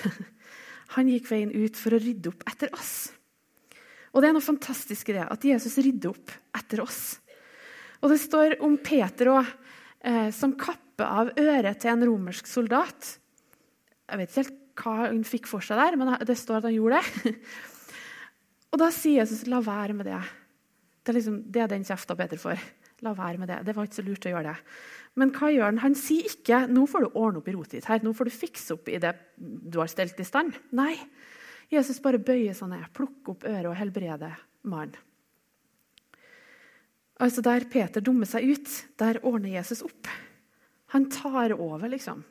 Han 0.91 1.07
gikk 1.07 1.29
veien 1.29 1.53
ut 1.55 1.77
for 1.79 1.95
å 1.95 1.99
rydde 2.03 2.33
opp 2.33 2.41
etter 2.51 2.67
oss. 2.75 3.13
Og 4.11 4.19
det 4.19 4.27
er 4.27 4.33
noe 4.35 4.43
fantastisk 4.43 5.07
i 5.07 5.15
det, 5.15 5.23
at 5.23 5.45
Jesus 5.47 5.77
rydder 5.79 6.11
opp 6.11 6.33
etter 6.59 6.81
oss. 6.83 7.15
Og 8.03 8.11
det 8.11 8.17
står 8.19 8.57
om 8.67 8.75
Peter 8.83 9.31
òg, 9.31 9.53
eh, 10.03 10.27
som 10.35 10.57
kapper 10.59 11.07
av 11.07 11.31
øret 11.39 11.79
til 11.79 11.93
en 11.93 12.03
romersk 12.09 12.49
soldat. 12.49 13.13
Jeg 14.11 14.19
vet 14.19 14.33
ikke 14.33 14.43
helt 14.43 14.57
hva 14.81 15.11
hun 15.13 15.23
fikk 15.27 15.47
for 15.47 15.63
seg 15.63 15.79
der, 15.79 15.95
men 15.99 16.11
det 16.27 16.35
står 16.39 16.59
at 16.59 16.67
han 16.67 16.75
gjorde 16.75 16.99
det. 16.99 17.35
Og 18.71 18.79
da 18.79 18.87
sier 18.95 19.21
Jesus, 19.21 19.45
'La 19.47 19.59
være 19.59 19.93
med 19.93 20.07
det'. 20.07 20.29
Det 21.03 21.09
er, 21.09 21.17
liksom, 21.17 21.43
det 21.51 21.61
er 21.61 21.67
den 21.67 21.83
kjefta 21.83 22.15
Peter 22.15 22.37
for. 22.37 22.57
La 23.01 23.13
være 23.13 23.37
med 23.37 23.49
det. 23.49 23.65
Det 23.65 23.75
var 23.75 23.87
ikke 23.87 23.99
så 23.99 24.05
lurt 24.05 24.25
å 24.25 24.31
gjøre 24.31 24.53
det. 24.53 24.57
Men 25.15 25.31
hva 25.31 25.49
gjør 25.51 25.65
han? 25.65 25.77
Han 25.83 25.95
sier 25.95 26.29
ikke 26.29 26.67
'nå 26.69 26.87
får 26.87 27.01
du 27.01 27.19
ordne 27.19 27.41
opp 27.41 27.47
i 27.47 27.55
rotet 27.55 27.81
ditt'. 27.81 27.85
her, 27.85 27.99
'Nå 27.99 28.13
får 28.13 28.25
du 28.25 28.31
fikse 28.31 28.71
opp 28.73 28.87
i 28.87 28.97
det 28.97 29.15
du 29.37 29.79
har 29.79 29.87
stelt 29.87 30.19
i 30.19 30.23
stand'. 30.23 30.55
Nei. 30.71 30.95
Jesus 31.71 31.99
bare 31.99 32.19
bøyer 32.19 32.53
seg 32.53 32.69
ned, 32.69 32.83
plukker 32.93 33.31
opp 33.31 33.43
øret 33.47 33.69
og 33.69 33.75
helbreder 33.75 34.35
mannen. 34.63 34.95
Altså 37.21 37.41
Der 37.41 37.63
Peter 37.69 38.01
dummer 38.01 38.25
seg 38.25 38.49
ut, 38.49 38.69
der 38.97 39.19
ordner 39.23 39.49
Jesus 39.49 39.83
opp. 39.85 40.07
Han 40.87 41.09
tar 41.09 41.53
over, 41.53 41.87
liksom. 41.87 42.23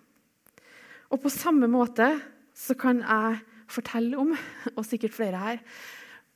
Og 1.11 1.23
på 1.23 1.31
samme 1.31 1.69
måte 1.71 2.21
så 2.55 2.77
kan 2.79 3.01
jeg 3.01 3.41
fortelle 3.71 4.19
om, 4.19 4.35
og 4.77 4.85
sikkert 4.85 5.15
flere 5.15 5.39
her, 5.39 5.63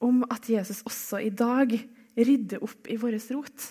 om 0.03 0.23
at 0.31 0.49
Jesus 0.51 0.83
også 0.87 1.21
i 1.23 1.31
dag 1.35 1.73
rydder 2.15 2.63
opp 2.65 2.91
i 2.91 2.99
vår 3.01 3.19
rot. 3.35 3.69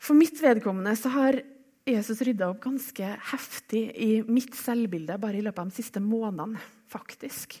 For 0.00 0.16
mitt 0.16 0.40
vedkommende 0.40 0.94
så 0.96 1.12
har 1.12 1.40
Jesus 1.88 2.22
rydda 2.24 2.50
opp 2.52 2.62
ganske 2.64 3.08
heftig 3.32 3.82
i 3.96 4.10
mitt 4.28 4.54
selvbilde 4.56 5.18
bare 5.20 5.40
i 5.40 5.44
løpet 5.44 5.62
av 5.62 5.72
de 5.72 5.80
siste 5.80 6.02
månedene, 6.04 6.60
faktisk. 6.90 7.58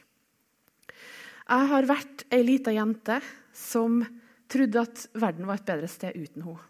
Jeg 1.50 1.70
har 1.72 1.88
vært 1.88 2.24
ei 2.30 2.44
lita 2.46 2.72
jente 2.72 3.18
som 3.56 4.00
trodde 4.50 4.84
at 4.84 5.06
verden 5.18 5.48
var 5.48 5.58
et 5.58 5.66
bedre 5.66 5.88
sted 5.90 6.14
uten 6.14 6.44
henne. 6.46 6.66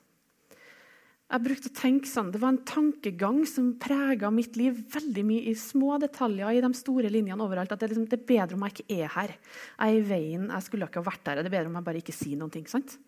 Jeg 1.30 1.44
brukte 1.44 1.70
å 1.70 1.76
tenke 1.78 2.10
sånn, 2.10 2.32
Det 2.34 2.40
var 2.42 2.50
en 2.50 2.64
tankegang 2.66 3.44
som 3.46 3.76
prega 3.78 4.32
mitt 4.34 4.56
liv 4.58 4.80
veldig 4.90 5.22
mye 5.28 5.44
i 5.46 5.54
små 5.54 5.98
detaljer 6.02 6.58
i 6.58 6.62
de 6.64 6.70
store 6.74 7.10
linjene 7.10 7.44
overalt. 7.44 7.70
at 7.70 7.78
det, 7.78 7.90
liksom, 7.92 8.08
det, 8.10 8.18
er 8.18 8.26
bedre 8.26 8.56
om 8.56 8.64
jeg 8.66 8.74
ikke 8.74 8.98
er 8.98 9.08
her. 9.14 9.36
Jeg 9.78 9.94
er 9.94 9.98
i 10.00 10.08
veien. 10.08 10.48
Jeg 10.50 10.62
skulle 10.66 10.88
ikke 10.88 10.98
ha 10.98 11.10
vært 11.10 11.24
der. 11.24 11.42
Det 11.42 11.46
er 11.46 11.56
bedre 11.58 11.70
om 11.70 11.78
jeg 11.78 11.86
bare 11.86 12.02
ikke 12.02 12.16
sier 12.16 12.36
noen 12.36 12.50
ting. 12.50 12.66
sant? 12.66 12.98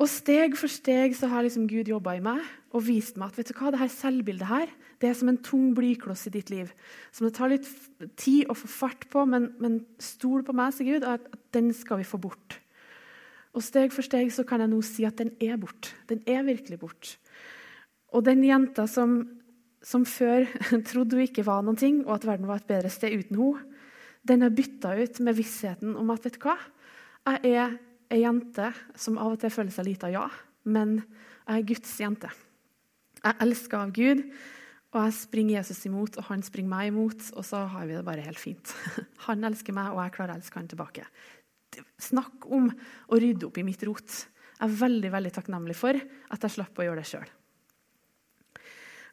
Og 0.00 0.08
Steg 0.08 0.56
for 0.56 0.72
steg 0.72 1.14
så 1.14 1.28
har 1.28 1.44
liksom 1.44 1.68
Gud 1.68 1.90
jobba 1.90 2.16
i 2.16 2.24
meg 2.24 2.40
og 2.72 2.86
vist 2.86 3.18
meg 3.20 3.30
at 3.30 3.38
vet 3.38 3.50
du 3.50 3.58
hva, 3.58 3.70
det 3.70 3.82
her 3.82 3.90
selvbildet 3.92 4.48
her, 4.48 4.70
det 5.02 5.10
er 5.10 5.16
som 5.18 5.28
en 5.28 5.40
tung 5.44 5.74
blykloss 5.76 6.26
i 6.30 6.32
ditt 6.34 6.50
liv. 6.50 6.70
Som 7.12 7.26
det 7.26 7.34
tar 7.36 7.52
litt 7.52 7.68
tid 8.16 8.48
å 8.48 8.56
få 8.56 8.70
fart 8.70 9.06
på, 9.12 9.26
men, 9.28 9.50
men 9.60 9.80
stol 10.00 10.44
på 10.46 10.54
meg, 10.56 10.72
sier 10.72 10.96
Gud, 10.96 11.04
at 11.04 11.26
den 11.52 11.72
skal 11.76 12.00
vi 12.00 12.08
få 12.08 12.20
bort. 12.22 12.59
Og 13.56 13.64
steg 13.66 13.94
for 13.94 14.06
steg 14.06 14.30
så 14.34 14.44
kan 14.46 14.62
jeg 14.62 14.70
nå 14.70 14.78
si 14.86 15.06
at 15.08 15.18
den 15.18 15.32
er 15.42 15.58
bort. 15.60 15.90
Den 16.10 16.22
er 16.28 16.44
virkelig 16.46 16.78
bort. 16.80 17.16
Og 18.14 18.24
den 18.26 18.44
jenta 18.46 18.86
som, 18.90 19.22
som 19.82 20.06
før 20.06 20.46
trodde 20.90 21.18
hun 21.18 21.26
ikke 21.26 21.46
var 21.46 21.64
noen 21.66 21.78
ting, 21.78 22.02
og 22.06 22.18
at 22.18 22.28
verden 22.28 22.50
var 22.50 22.62
et 22.62 22.70
bedre 22.70 22.92
sted 22.92 23.14
uten 23.16 23.38
henne, 23.40 23.66
den 24.26 24.44
er 24.44 24.52
bytta 24.52 24.92
ut 25.00 25.18
med 25.24 25.38
vissheten 25.38 25.94
om 25.96 26.10
at 26.12 26.26
vet 26.26 26.34
du 26.36 26.42
hva? 26.44 26.58
jeg 27.40 27.54
er 27.56 27.76
ei 28.12 28.20
jente 28.20 28.66
som 28.98 29.18
av 29.20 29.32
og 29.32 29.40
til 29.40 29.52
føler 29.54 29.72
seg 29.72 29.86
lita, 29.86 30.10
ja, 30.12 30.26
men 30.68 30.98
jeg 31.46 31.56
er 31.56 31.66
Guds 31.70 31.92
jente. 32.02 32.30
Jeg 33.20 33.36
elsker 33.44 33.78
av 33.78 33.92
Gud, 33.96 34.22
og 34.90 34.98
jeg 35.04 35.16
springer 35.16 35.56
Jesus 35.58 35.84
imot, 35.86 36.18
og 36.18 36.26
han 36.28 36.42
springer 36.42 36.72
meg 36.72 36.90
imot, 36.90 37.28
og 37.36 37.46
så 37.46 37.62
har 37.70 37.86
vi 37.86 37.94
det 37.94 38.04
bare 38.06 38.24
helt 38.24 38.40
fint. 38.40 38.72
Han 39.28 39.44
elsker 39.46 39.76
meg, 39.76 39.92
og 39.94 40.00
jeg 40.02 40.14
klarer 40.16 40.34
å 40.34 40.40
elske 40.40 40.58
han 40.58 40.70
tilbake. 40.70 41.04
Snakk 42.00 42.46
om 42.50 42.70
å 42.70 43.18
rydde 43.20 43.48
opp 43.48 43.58
i 43.60 43.66
mitt 43.66 43.82
rot. 43.86 44.16
Jeg 44.60 44.66
er 44.66 44.80
veldig 44.80 45.10
veldig 45.12 45.32
takknemlig 45.36 45.76
for 45.78 45.96
at 45.96 46.42
jeg 46.44 46.56
slapp 46.56 46.80
å 46.80 46.86
gjøre 46.86 47.02
det 47.02 47.10
sjøl. 47.10 47.30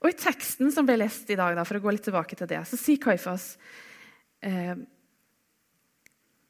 Og 0.03 0.11
I 0.11 0.17
teksten 0.17 0.71
som 0.73 0.85
ble 0.87 0.97
lest 0.99 1.29
i 1.33 1.37
dag, 1.39 1.55
da, 1.57 1.65
for 1.65 1.79
å 1.79 1.83
gå 1.83 1.93
litt 1.93 2.05
tilbake 2.05 2.37
til 2.37 2.49
det, 2.49 2.59
så 2.69 2.77
sier 2.79 3.01
Kaifas 3.01 3.55
eh, 4.45 4.75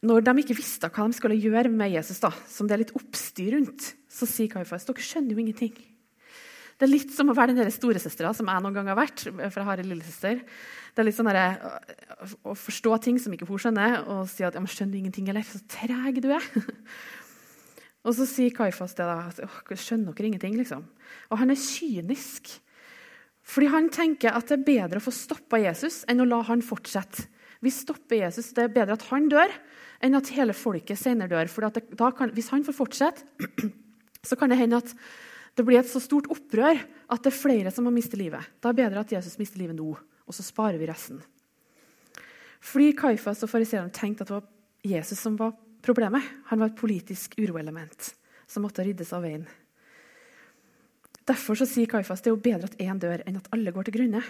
Når 0.07 0.25
de 0.25 0.33
ikke 0.43 0.57
visste 0.57 0.89
hva 0.91 1.05
de 1.07 1.15
skulle 1.15 1.39
gjøre 1.39 1.71
med 1.71 1.93
Jesus, 1.93 2.19
da, 2.23 2.33
som 2.49 2.67
det 2.67 2.75
er 2.75 2.83
litt 2.83 2.95
oppstyr 2.97 3.53
rundt, 3.55 3.93
så 4.11 4.27
sier 4.29 4.51
Kaifas 4.51 4.87
dere 4.87 5.05
skjønner 5.05 5.35
jo 5.35 5.43
ingenting. 5.45 5.77
Det 6.77 6.85
er 6.85 6.91
litt 6.91 7.13
som 7.13 7.31
å 7.31 7.35
være 7.37 7.55
den 7.57 7.71
storesøstera 7.73 8.35
som 8.37 8.49
jeg 8.51 8.61
noen 8.61 8.75
gang 8.75 8.89
har 8.91 8.99
vært. 8.99 9.23
for 9.25 9.59
jeg 9.61 9.65
har 9.65 9.79
en 9.81 9.89
lillesøster. 9.89 10.43
Det 10.93 11.01
er 11.01 11.07
litt 11.07 11.17
sånn 11.17 11.29
der, 11.29 11.57
Å 12.45 12.53
forstå 12.53 12.97
ting 13.01 13.17
som 13.21 13.33
ikke 13.33 13.47
hun 13.49 13.61
skjønner, 13.61 14.05
og 14.05 14.29
si 14.29 14.45
at 14.45 14.53
ja, 14.53 14.61
men 14.61 14.69
'skjønner 14.69 14.97
ingenting', 14.97 15.29
eller 15.29 15.41
'så 15.41 15.61
treg 15.67 16.21
du 16.21 16.29
er'. 16.29 16.45
og 18.05 18.13
så 18.13 18.25
sier 18.29 18.53
Kaifas 18.53 18.93
det 18.93 19.05
da, 19.05 19.29
at 19.29 19.41
'skjønner 19.73 20.13
dere 20.13 20.29
ingenting', 20.29 20.57
liksom. 20.57 20.85
Og 21.31 21.37
han 21.37 21.49
er 21.49 21.55
kynisk. 21.55 22.61
Fordi 23.41 23.67
han 23.71 23.89
tenker 23.89 24.35
at 24.35 24.47
det 24.47 24.59
er 24.59 24.65
bedre 24.65 24.99
å 24.99 25.05
få 25.07 25.11
stoppa 25.11 25.57
Jesus 25.57 26.03
enn 26.07 26.21
å 26.21 26.27
la 26.27 26.41
han 26.43 26.61
fortsette. 26.61 27.25
Vi 27.61 27.71
stopper 27.73 28.21
Jesus. 28.21 28.53
Det 28.53 28.63
er 28.65 28.73
bedre 28.73 28.93
at 28.93 29.07
han 29.09 29.29
dør, 29.29 29.49
enn 30.03 30.17
at 30.17 30.29
hele 30.35 30.53
folket 30.53 30.99
senere 30.99 31.31
dør. 31.31 31.47
For 31.49 31.65
hvis 32.35 32.51
han 32.53 32.65
får 32.67 32.75
fortsette, 32.75 33.23
så 34.27 34.35
kan 34.35 34.49
det 34.51 34.59
hende 34.59 34.77
at 34.83 34.93
det 35.57 35.65
blir 35.65 35.79
et 35.79 35.89
så 35.89 35.99
stort 36.01 36.29
opprør 36.29 36.77
at 36.77 37.23
det 37.23 37.31
er 37.31 37.39
flere 37.39 37.71
som 37.73 37.87
må 37.87 37.93
miste 37.93 38.19
livet. 38.19 38.45
Da 38.61 38.69
er 38.69 38.75
det 38.75 38.83
bedre 38.83 39.01
at 39.01 39.13
Jesus 39.15 39.39
mister 39.39 39.57
livet 39.61 39.77
nå, 39.77 39.89
og 39.89 40.35
så 40.35 40.45
sparer 40.45 40.77
vi 40.77 40.89
resten. 40.89 41.21
Fordi 42.61 42.91
Kaifas 42.97 43.41
og 43.45 43.49
fariseerne 43.49 43.93
tenkte 43.93 44.25
at 44.25 44.29
det 44.29 44.37
var 44.37 44.47
Jesus 44.85 45.21
som 45.21 45.37
var 45.39 45.55
problemet. 45.85 46.25
Han 46.51 46.61
var 46.61 46.71
et 46.71 46.79
politisk 46.79 47.37
uroelement 47.39 48.11
som 48.47 48.63
måtte 48.63 48.85
ryddes 48.85 49.13
av 49.15 49.25
veien. 49.25 49.47
Derfor 51.27 51.59
sier 51.59 51.89
Kaifas 51.89 52.21
det 52.23 52.31
er 52.31 52.37
jo 52.37 52.43
bedre 52.43 52.69
at 52.69 52.77
én 52.79 52.99
dør, 53.01 53.23
enn 53.27 53.39
at 53.39 53.49
alle 53.55 53.73
går 53.75 53.87
til 53.87 53.97
grunne. 53.97 54.21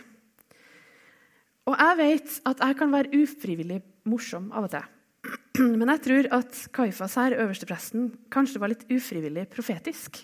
Og 1.68 1.76
jeg 1.76 2.00
vet 2.00 2.38
at 2.48 2.64
jeg 2.64 2.80
kan 2.80 2.94
være 2.94 3.20
ufrivillig 3.20 3.82
morsom 4.08 4.48
av 4.56 4.70
og 4.70 4.74
til. 4.74 4.88
Men 5.80 5.92
jeg 5.92 6.04
tror 6.08 6.32
at 6.40 6.64
Kaifas 6.74 7.18
her, 7.20 7.36
øverstepresten, 7.44 8.10
kanskje 8.34 8.64
var 8.64 8.72
litt 8.72 8.88
ufrivillig 8.88 9.50
profetisk. 9.52 10.24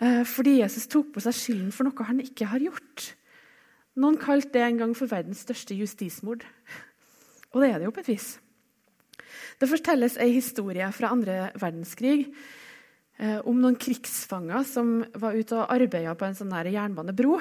Eh, 0.00 0.22
fordi 0.28 0.60
Jesus 0.60 0.88
tok 0.90 1.12
på 1.14 1.22
seg 1.24 1.36
skylden 1.36 1.74
for 1.74 1.88
noe 1.88 2.08
han 2.08 2.22
ikke 2.22 2.48
har 2.52 2.62
gjort. 2.64 3.12
Noen 4.00 4.16
kalte 4.20 4.56
det 4.56 4.64
en 4.64 4.80
gang 4.80 4.94
for 4.96 5.10
verdens 5.10 5.42
største 5.44 5.76
justismord. 5.76 6.46
Og 7.52 7.60
det 7.60 7.68
er 7.68 7.78
det 7.78 7.88
jo 7.90 7.94
på 7.94 8.00
et 8.00 8.12
vis. 8.14 8.28
Det 9.60 9.68
fortelles 9.68 10.16
ei 10.20 10.32
historie 10.32 10.86
fra 10.96 11.12
andre 11.12 11.50
verdenskrig 11.60 12.24
eh, 13.20 13.38
om 13.44 13.60
noen 13.60 13.76
krigsfanger 13.80 14.64
som 14.66 15.02
var 15.20 15.36
ute 15.36 15.58
og 15.58 15.74
arbeida 15.74 16.16
på 16.16 16.26
en 16.26 16.38
sånn 16.38 16.54
jernbanebro. 16.72 17.36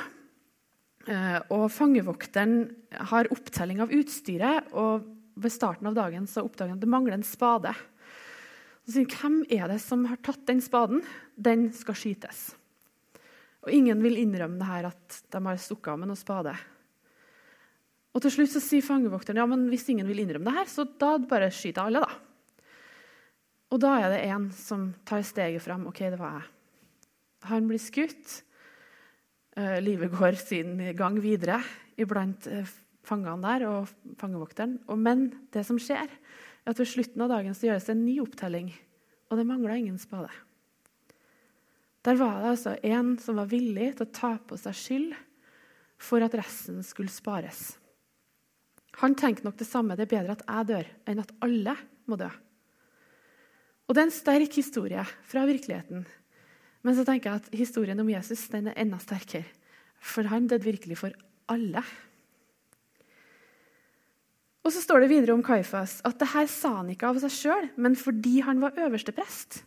Eh, 1.08 1.40
og 1.56 1.66
Fangevokteren 1.74 2.68
har 3.12 3.32
opptelling 3.34 3.82
av 3.82 3.96
utstyret, 3.96 4.70
og 4.76 5.08
ved 5.42 5.56
starten 5.56 5.90
av 5.90 5.96
dagen 5.98 6.28
så 6.30 6.44
oppdager 6.46 6.76
han 6.76 6.82
at 6.82 6.84
det 6.84 6.92
mangler 6.92 7.18
en 7.18 7.26
spade. 7.26 7.74
Så 8.92 9.06
Hvem 9.08 9.44
er 9.48 9.70
det 9.72 9.80
som 9.84 10.04
har 10.10 10.20
tatt 10.20 10.44
den 10.50 10.60
spaden? 10.64 11.04
Den 11.40 11.70
skal 11.76 11.96
skytes. 11.96 12.50
Og 13.62 13.72
ingen 13.72 14.02
vil 14.04 14.18
innrømme 14.20 14.60
det 14.60 14.68
her 14.68 14.90
at 14.90 15.20
de 15.32 15.42
har 15.46 15.62
stukket 15.62 15.94
av 15.94 16.02
med 16.02 16.10
noen 16.10 16.20
spade. 16.20 16.54
Og 18.12 18.24
Til 18.26 18.34
slutt 18.36 18.52
så 18.52 18.62
sier 18.64 18.84
fangevokteren 18.84 19.40
ja, 19.40 19.48
men 19.48 19.70
hvis 19.72 19.88
ingen 19.94 20.10
vil 20.10 20.24
innrømme 20.24 20.50
det 20.50 20.58
her, 20.58 20.68
så 20.68 20.84
da 21.00 21.14
bare 21.24 21.52
skyter 21.54 21.86
alle. 21.86 22.04
da. 22.04 22.12
Og 23.72 23.80
da 23.80 23.94
er 24.02 24.12
det 24.12 24.24
en 24.28 24.50
som 24.56 24.90
tar 25.08 25.24
steget 25.24 25.64
fram. 25.64 25.86
OK, 25.88 26.02
det 26.12 26.20
var 26.20 26.42
jeg. 26.42 26.50
Han 27.48 27.70
blir 27.70 27.80
skutt. 27.82 28.42
Uh, 29.56 29.80
livet 29.84 30.12
går 30.12 30.36
sin 30.40 30.78
gang 30.96 31.18
videre 31.24 31.60
iblant 32.00 32.48
uh, 32.52 32.68
fangene 33.08 33.40
der 33.46 33.68
og 33.70 33.92
fangevokteren. 34.20 34.78
Og, 34.90 35.00
men 35.00 35.30
det 35.54 35.64
som 35.68 35.80
skjer, 35.80 36.12
at 36.68 36.80
ved 36.80 36.90
slutten 36.90 37.24
av 37.26 37.32
dagen 37.34 37.56
så 37.58 37.70
gjøres 37.70 37.88
det 37.88 37.96
en 37.96 38.06
ny 38.06 38.16
opptelling, 38.24 38.72
og 39.32 39.40
det 39.40 39.48
mangla 39.50 39.78
ingen 39.80 40.00
spade. 40.02 40.30
Der 42.06 42.18
var 42.18 42.40
det 42.42 42.54
altså 42.56 42.76
en 42.86 43.14
som 43.22 43.38
var 43.38 43.50
villig 43.52 43.92
til 43.98 44.08
å 44.08 44.14
ta 44.14 44.32
på 44.42 44.58
seg 44.58 44.78
skyld 44.78 45.12
for 46.02 46.26
at 46.26 46.36
resten 46.38 46.82
skulle 46.86 47.14
spares. 47.14 47.76
Han 49.00 49.16
tenkte 49.16 49.46
nok 49.46 49.60
det 49.60 49.70
samme. 49.70 49.96
Det 49.96 50.08
er 50.08 50.16
bedre 50.18 50.36
at 50.36 50.46
jeg 50.48 50.70
dør, 50.72 50.90
enn 51.08 51.22
at 51.22 51.34
alle 51.46 51.76
må 52.10 52.18
dø. 52.20 52.30
Og 53.88 53.96
Det 53.96 54.02
er 54.02 54.08
en 54.08 54.16
sterk 54.16 54.58
historie 54.58 55.04
fra 55.28 55.46
virkeligheten. 55.48 56.06
Men 56.82 56.98
så 56.98 57.06
tenker 57.06 57.30
jeg 57.30 57.42
at 57.42 57.58
historien 57.60 58.00
om 58.02 58.10
Jesus 58.10 58.48
den 58.50 58.72
er 58.72 58.78
enda 58.82 58.98
sterkere. 59.02 59.46
For 60.02 60.26
han 60.32 60.48
døde 60.50 60.66
virkelig 60.66 60.98
for 60.98 61.14
alle. 61.52 61.84
Og 64.62 64.74
så 64.74 64.82
står 64.84 65.04
det 65.04 65.12
videre 65.12 65.34
om 65.34 65.44
Kaifas 65.46 66.00
at 66.06 66.20
det 66.22 66.30
her 66.36 66.48
sa 66.52 66.76
han 66.80 66.92
ikke 66.94 67.10
av 67.10 67.20
seg 67.24 67.34
sjøl, 67.34 67.70
men 67.82 67.98
fordi 67.98 68.42
han 68.46 68.62
var 68.62 68.78
øversteprest. 68.78 69.64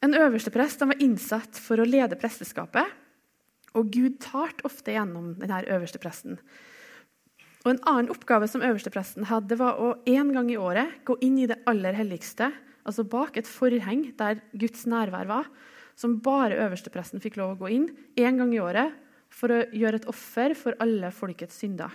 En 0.00 0.16
øversteprest 0.16 0.82
var 0.82 1.02
innsatt 1.02 1.58
for 1.60 1.80
å 1.80 1.86
lede 1.86 2.18
presteskapet, 2.18 2.88
og 3.76 3.92
Gud 3.94 4.16
talte 4.24 4.64
ofte 4.66 4.94
gjennom 4.96 5.34
denne 5.38 5.60
øverstepresten. 5.70 6.40
Og 7.60 7.70
En 7.74 7.82
annen 7.86 8.10
oppgave 8.10 8.48
som 8.48 8.64
øverstepresten 8.64 9.28
hadde, 9.28 9.58
var 9.60 9.78
å 9.78 9.92
en 10.08 10.32
gang 10.32 10.48
i 10.50 10.58
året 10.58 11.04
gå 11.04 11.18
inn 11.20 11.36
i 11.38 11.46
det 11.46 11.60
aller 11.68 11.94
helligste, 11.94 12.48
altså 12.88 13.04
bak 13.04 13.36
et 13.36 13.46
forheng 13.46 14.08
der 14.18 14.40
Guds 14.56 14.86
nærvær 14.88 15.28
var, 15.28 15.50
som 15.94 16.16
bare 16.24 16.56
øverstepresten 16.64 17.20
fikk 17.20 17.36
lov 17.36 17.54
å 17.54 17.60
gå 17.60 17.72
inn 17.76 17.90
en 18.16 18.40
gang 18.40 18.54
i 18.56 18.62
året 18.64 18.96
for 19.28 19.52
å 19.52 19.64
gjøre 19.68 20.00
et 20.00 20.08
offer 20.08 20.56
for 20.56 20.80
alle 20.80 21.12
folkets 21.12 21.60
synder. 21.60 21.92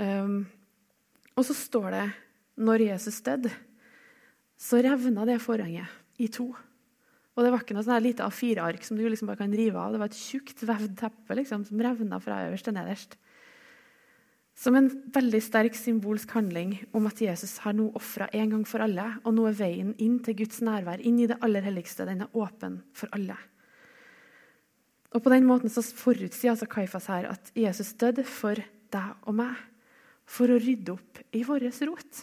Um, 0.00 0.44
og 1.36 1.46
så 1.48 1.56
står 1.56 1.88
det 1.92 2.06
når 2.62 2.86
Jesus 2.88 3.20
døde, 3.24 3.50
så 4.60 4.80
revna 4.84 5.24
det 5.28 5.40
forhenget 5.42 6.20
i 6.22 6.28
to. 6.32 6.52
Og 7.32 7.44
det 7.44 7.50
var 7.52 7.64
ikke 7.64 7.74
noe 7.74 7.84
sånn 7.86 8.04
lite 8.04 8.26
A4-ark 8.26 8.84
som 8.84 8.98
du 8.98 9.06
liksom 9.06 9.30
bare 9.30 9.40
kan 9.40 9.54
rive 9.56 9.80
av. 9.80 9.94
Det 9.94 10.00
var 10.02 10.12
et 10.12 10.20
tjukt 10.20 10.62
vevd 10.68 10.98
teppe 11.00 11.36
liksom, 11.38 11.64
som 11.64 11.80
revna 11.80 12.20
fra 12.20 12.42
øverst 12.46 12.68
til 12.68 12.76
nederst. 12.76 13.16
Som 14.52 14.76
en 14.76 14.90
veldig 15.14 15.40
sterk 15.40 15.78
symbolsk 15.78 16.34
handling 16.36 16.74
om 16.92 17.08
at 17.08 17.22
Jesus 17.24 17.56
har 17.64 17.72
nå 17.74 17.88
ofra 17.96 18.28
en 18.36 18.52
gang 18.52 18.66
for 18.68 18.84
alle, 18.84 19.06
og 19.24 19.32
nå 19.34 19.48
er 19.48 19.56
veien 19.56 19.94
inn 19.96 20.18
til 20.24 20.36
Guds 20.42 20.60
nærvær, 20.60 21.00
inn 21.00 21.22
i 21.24 21.30
det 21.30 21.40
aller 21.40 21.64
helligste, 21.64 22.04
den 22.06 22.26
er 22.26 22.36
åpen 22.36 22.82
for 22.92 23.08
alle. 23.16 23.38
Og 25.16 25.24
På 25.24 25.32
den 25.32 25.48
måten 25.48 25.72
så 25.72 25.82
forutsier 25.82 26.52
altså 26.52 26.68
Kaifas 26.68 27.08
her 27.08 27.32
at 27.32 27.50
Jesus 27.56 27.96
døde 28.00 28.24
for 28.28 28.60
deg 28.92 29.24
og 29.24 29.40
meg 29.40 29.56
for 30.28 30.50
å 30.50 30.60
rydde 30.60 30.94
opp 30.94 31.20
i 31.34 31.42
vår 31.46 31.66
rot. 31.88 32.22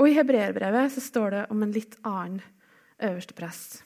Og 0.00 0.08
I 0.08 0.16
hebreerbrevet 0.16 0.96
står 1.02 1.34
det 1.34 1.46
om 1.52 1.62
en 1.62 1.74
litt 1.74 1.98
annen 2.08 2.40
øverste 3.00 3.36
prest. 3.36 3.82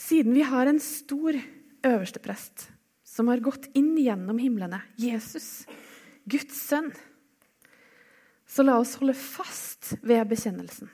Siden 0.00 0.34
vi 0.36 0.44
har 0.44 0.68
en 0.68 0.80
stor 0.80 1.36
øverste 1.84 2.20
prest 2.24 2.68
som 3.04 3.28
har 3.28 3.44
gått 3.44 3.68
inn 3.76 3.94
gjennom 4.00 4.40
himlene, 4.40 4.80
Jesus, 5.00 5.64
Guds 6.24 6.56
sønn, 6.56 6.90
så 8.48 8.64
la 8.64 8.78
oss 8.80 8.96
holde 9.00 9.16
fast 9.16 9.94
ved 10.02 10.26
bekjennelsen. 10.30 10.90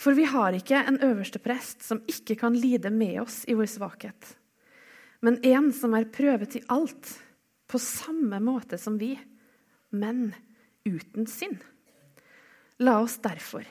For 0.00 0.16
vi 0.16 0.24
har 0.30 0.56
ikke 0.56 0.80
en 0.88 0.98
øverste 1.04 1.42
prest 1.42 1.84
som 1.84 2.02
ikke 2.08 2.38
kan 2.40 2.56
lide 2.56 2.90
med 2.90 3.20
oss 3.22 3.42
i 3.50 3.56
vår 3.58 3.68
svakhet 3.70 4.36
men 5.20 5.38
en 5.44 5.68
som 5.76 5.94
er 5.96 6.08
prøvet 6.12 6.56
i 6.56 6.64
alt, 6.72 7.12
på 7.70 7.78
samme 7.78 8.40
måte 8.42 8.78
som 8.80 8.96
vi, 8.98 9.12
men 9.90 10.30
uten 10.86 11.28
synd. 11.30 11.60
La 12.80 12.98
oss 13.02 13.18
derfor 13.22 13.66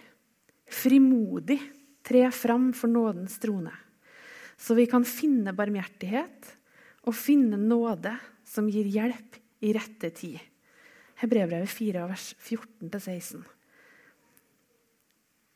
frimodig 0.70 1.58
tre 2.06 2.28
fram 2.32 2.70
for 2.78 2.92
nådens 2.92 3.40
trone, 3.42 3.74
så 4.58 4.76
vi 4.78 4.86
kan 4.92 5.06
finne 5.08 5.56
barmhjertighet 5.58 6.54
og 7.08 7.18
finne 7.18 7.58
nåde 7.58 8.14
som 8.48 8.70
gir 8.70 8.88
hjelp 8.90 9.40
i 9.66 9.74
rette 9.76 10.12
tid. 10.16 10.38
Hebrevet 11.20 11.68
4, 11.68 12.06
vers 12.08 12.34
14-16. 12.38 13.42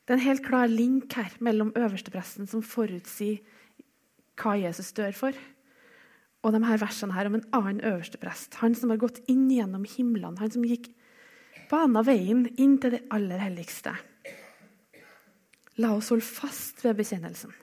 Det 0.03 0.11
er 0.11 0.17
en 0.17 0.25
helt 0.25 0.43
klar 0.43 0.67
link 0.67 1.13
her 1.15 1.35
mellom 1.39 1.71
øverstepresten, 1.79 2.49
som 2.49 2.63
forutsier 2.65 3.39
hva 4.39 4.57
Jesus 4.59 4.91
dør 4.97 5.13
for, 5.15 5.37
og 6.43 6.51
de 6.51 6.61
her 6.67 6.81
versene 6.81 7.15
her 7.15 7.29
om 7.29 7.37
en 7.37 7.45
annen 7.55 7.81
øversteprest. 7.87 8.59
Han 8.59 8.75
som 8.75 8.91
har 8.91 8.99
gått 9.01 9.21
inn 9.31 9.47
gjennom 9.51 9.85
himlene, 9.87 10.39
han 10.41 10.51
som 10.51 10.65
gikk 10.67 10.89
bana 11.71 12.03
veien 12.05 12.45
inn 12.59 12.75
til 12.81 12.97
det 12.97 13.05
aller 13.15 13.39
helligste. 13.39 13.95
La 15.81 15.93
oss 15.95 16.11
holde 16.13 16.27
fast 16.27 16.83
ved 16.83 16.99
bekjennelsen. 16.99 17.53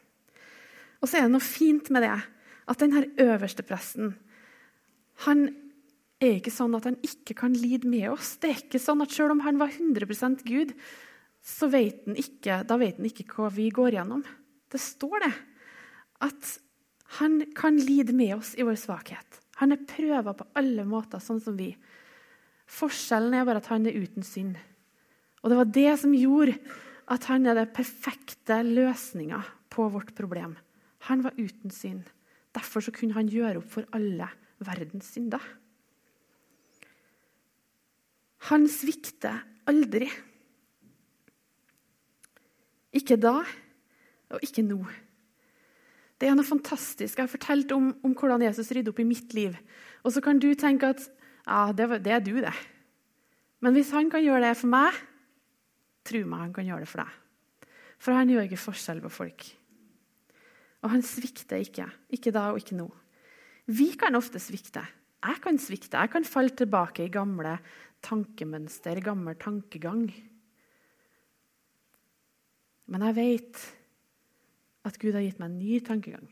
Og 1.00 1.08
så 1.08 1.18
er 1.18 1.26
det 1.26 1.34
noe 1.34 1.44
fint 1.44 1.92
med 1.92 2.04
det 2.04 2.16
at 2.70 2.80
denne 2.80 3.04
øverstepresten 3.20 4.14
han 5.26 5.48
er 6.20 6.38
ikke 6.38 6.52
sånn 6.52 6.76
at 6.76 6.86
han 6.88 6.96
ikke 7.04 7.36
kan 7.36 7.52
lide 7.56 7.88
med 7.88 8.06
oss. 8.12 8.34
Det 8.40 8.50
er 8.50 8.62
ikke 8.62 8.80
sånn 8.80 9.04
at 9.04 9.12
Selv 9.12 9.34
om 9.34 9.42
han 9.44 9.60
var 9.60 9.72
100 9.72 10.40
Gud, 10.48 10.72
så 11.44 11.68
vet 11.72 12.04
han 12.06 12.16
ikke, 12.20 12.62
da 12.68 12.76
vet 12.80 12.96
han 13.00 13.08
ikke 13.08 13.28
hva 13.34 13.50
vi 13.52 13.68
går 13.72 13.96
gjennom. 13.96 14.24
Det 14.70 14.80
står 14.80 15.24
det. 15.24 15.32
At 16.24 16.50
han 17.18 17.40
kan 17.58 17.78
lide 17.78 18.14
med 18.14 18.36
oss 18.36 18.52
i 18.54 18.66
vår 18.66 18.78
svakhet. 18.78 19.40
Han 19.58 19.74
er 19.74 19.82
prøva 19.88 20.34
på 20.36 20.46
alle 20.56 20.84
måter, 20.86 21.18
sånn 21.22 21.40
som 21.42 21.56
vi. 21.58 21.72
Forskjellen 22.70 23.34
er 23.34 23.48
bare 23.48 23.62
at 23.62 23.70
han 23.72 23.88
er 23.88 23.98
uten 23.98 24.24
synd. 24.24 24.54
Og 25.42 25.50
det 25.50 25.58
var 25.58 25.72
det 25.74 25.90
som 26.00 26.14
gjorde 26.14 26.54
at 27.10 27.26
han 27.26 27.48
er 27.50 27.58
den 27.58 27.72
perfekte 27.74 28.60
løsninga 28.62 29.40
på 29.72 29.88
vårt 29.90 30.14
problem. 30.14 30.54
Han 31.10 31.24
var 31.26 31.34
uten 31.38 31.74
synd. 31.74 32.06
Derfor 32.54 32.86
kunne 32.94 33.16
han 33.18 33.30
gjøre 33.30 33.58
opp 33.58 33.70
for 33.72 33.88
alle 33.96 34.30
verdens 34.62 35.10
synder. 35.10 35.42
Han 38.50 38.66
svikter 38.70 39.42
aldri. 39.68 40.08
Ikke 42.96 43.18
da, 43.20 43.40
og 44.30 44.46
ikke 44.46 44.64
nå. 44.66 44.80
Det 46.20 46.28
er 46.28 46.36
noe 46.36 46.44
fantastisk. 46.44 47.16
Jeg 47.16 47.24
har 47.24 47.32
fortalt 47.32 47.72
om, 47.72 47.94
om 48.04 48.12
hvordan 48.12 48.44
Jesus 48.44 48.68
rydder 48.76 48.92
opp 48.92 49.00
i 49.00 49.08
mitt 49.08 49.32
liv. 49.36 49.56
Og 50.04 50.12
så 50.12 50.20
kan 50.24 50.40
du 50.40 50.50
tenke 50.58 50.92
at 50.92 51.00
ja, 51.46 51.70
det, 51.72 52.02
det 52.04 52.12
er 52.12 52.20
du, 52.24 52.34
det. 52.44 52.52
Men 53.64 53.76
hvis 53.76 53.92
han 53.96 54.12
kan 54.12 54.24
gjøre 54.24 54.44
det 54.44 54.58
for 54.60 54.72
meg, 54.72 55.00
tro 56.04 56.20
meg, 56.26 56.44
han 56.44 56.54
kan 56.56 56.68
gjøre 56.68 56.84
det 56.84 56.90
for 56.92 57.04
deg. 57.04 57.72
For 58.00 58.16
han 58.16 58.32
gjør 58.32 58.48
ikke 58.48 58.60
forskjell 58.60 59.02
på 59.04 59.12
folk. 59.12 59.48
Og 60.84 60.92
han 60.92 61.04
svikter 61.04 61.60
ikke. 61.60 61.88
Ikke 62.12 62.32
da 62.36 62.50
og 62.52 62.60
ikke 62.60 62.78
nå. 62.78 62.88
Vi 63.70 63.92
kan 64.00 64.16
ofte 64.16 64.40
svikte. 64.42 64.84
Jeg 65.20 65.40
kan 65.44 65.60
svikte. 65.60 66.00
Jeg 66.00 66.12
kan 66.12 66.24
falle 66.24 66.52
tilbake 66.56 67.04
i 67.04 67.12
gamle 67.12 67.58
tankemønster, 68.04 69.00
gammel 69.04 69.36
tankegang. 69.40 70.06
Men 72.90 73.04
jeg 73.08 73.16
vet 73.16 73.60
at 74.86 74.96
Gud 75.00 75.16
har 75.16 75.24
gitt 75.24 75.40
meg 75.40 75.50
en 75.50 75.58
ny 75.60 75.80
tankegang. 75.84 76.28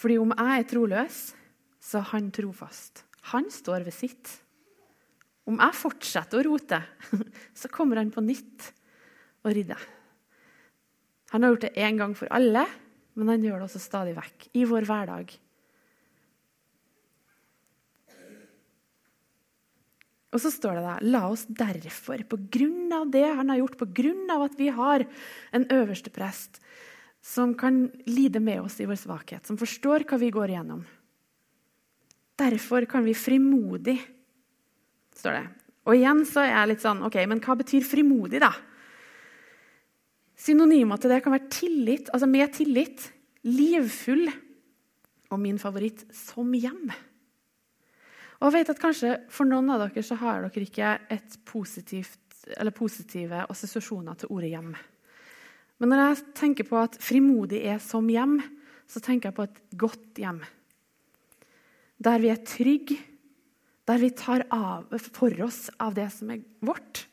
Fordi 0.00 0.16
om 0.22 0.32
jeg 0.32 0.62
er 0.62 0.68
troløs, 0.70 1.18
så 1.80 2.00
er 2.00 2.10
han 2.14 2.30
trofast. 2.32 3.04
Han 3.32 3.50
står 3.52 3.84
ved 3.86 3.94
sitt. 3.94 4.30
Om 5.48 5.58
jeg 5.60 5.76
fortsetter 5.76 6.40
å 6.40 6.46
rote, 6.46 6.80
så 7.60 7.70
kommer 7.72 8.00
han 8.00 8.12
på 8.14 8.24
nytt 8.24 8.70
og 9.44 9.52
rydder. 9.56 9.82
Han 11.34 11.44
har 11.44 11.52
gjort 11.52 11.66
det 11.68 11.76
én 11.78 11.98
gang 12.00 12.16
for 12.18 12.30
alle, 12.34 12.64
men 13.18 13.30
han 13.30 13.44
gjør 13.44 13.60
det 13.60 13.68
også 13.68 13.82
stadig 13.82 14.16
vekk 14.16 14.48
i 14.58 14.66
vår 14.68 14.86
hverdag. 14.88 15.34
Og 20.30 20.38
så 20.42 20.52
står 20.54 20.78
det 20.78 20.84
da 20.84 20.96
La 21.10 21.24
oss 21.30 21.42
derfor, 21.48 22.22
på 22.22 22.38
grunn 22.52 22.92
av 22.94 23.08
det 23.10 23.26
han 23.26 23.50
har 23.50 23.60
gjort, 23.62 23.78
på 23.80 23.90
grunn 23.96 24.30
av 24.30 24.46
at 24.46 24.54
vi 24.58 24.70
har 24.74 25.04
en 25.56 25.66
øverste 25.74 26.12
prest 26.14 26.60
som 27.20 27.52
kan 27.58 27.88
lide 28.06 28.40
med 28.40 28.62
oss 28.62 28.78
i 28.80 28.86
vår 28.88 28.96
svakhet, 28.96 29.44
som 29.46 29.58
forstår 29.60 30.06
hva 30.08 30.20
vi 30.20 30.32
går 30.32 30.54
igjennom 30.54 30.86
Derfor 32.40 32.86
kan 32.88 33.04
vi 33.04 33.12
frimodig 33.12 33.98
står 35.20 35.34
det. 35.36 35.46
Og 35.84 35.96
igjen 35.96 36.22
så 36.28 36.40
er 36.44 36.54
jeg 36.54 36.70
litt 36.70 36.84
sånn 36.84 37.02
OK, 37.04 37.18
men 37.28 37.42
hva 37.44 37.56
betyr 37.60 37.84
frimodig, 37.84 38.40
da? 38.40 38.52
Synonymer 40.40 41.00
til 41.00 41.12
det 41.12 41.20
kan 41.24 41.34
være 41.34 41.50
tillit, 41.52 42.08
altså 42.14 42.28
med 42.30 42.54
tillit, 42.56 43.10
livfull 43.44 44.24
og 45.30 45.40
min 45.42 45.60
favoritt 45.60 46.06
som 46.16 46.48
hjem. 46.56 46.88
Og 48.40 48.48
jeg 48.48 48.56
vet 48.56 48.72
at 48.72 48.80
kanskje 48.80 49.16
For 49.32 49.48
noen 49.48 49.68
av 49.72 49.82
dere 49.84 50.04
så 50.04 50.16
har 50.20 50.46
dere 50.46 50.64
ikke 50.64 50.94
et 51.12 51.36
positivt, 51.48 52.18
positive 52.76 53.44
assosiasjoner 53.52 54.16
til 54.16 54.32
ordet 54.32 54.54
hjem. 54.54 54.72
Men 55.80 55.92
når 55.92 56.00
jeg 56.02 56.24
tenker 56.40 56.68
på 56.68 56.78
at 56.80 56.96
frimodig 57.00 57.60
er 57.68 57.78
som 57.84 58.08
hjem, 58.08 58.38
så 58.88 59.00
tenker 59.04 59.30
jeg 59.30 59.36
på 59.36 59.46
et 59.46 59.60
godt 59.80 60.20
hjem. 60.20 60.40
Der 62.00 62.20
vi 62.20 62.32
er 62.32 62.40
trygge, 62.44 62.96
der 63.88 64.00
vi 64.00 64.10
tar 64.16 64.46
av, 64.52 64.88
for 65.12 65.34
oss 65.44 65.68
av 65.80 65.94
det 65.96 66.08
som 66.14 66.32
er 66.32 66.42
vårt. 66.64 67.04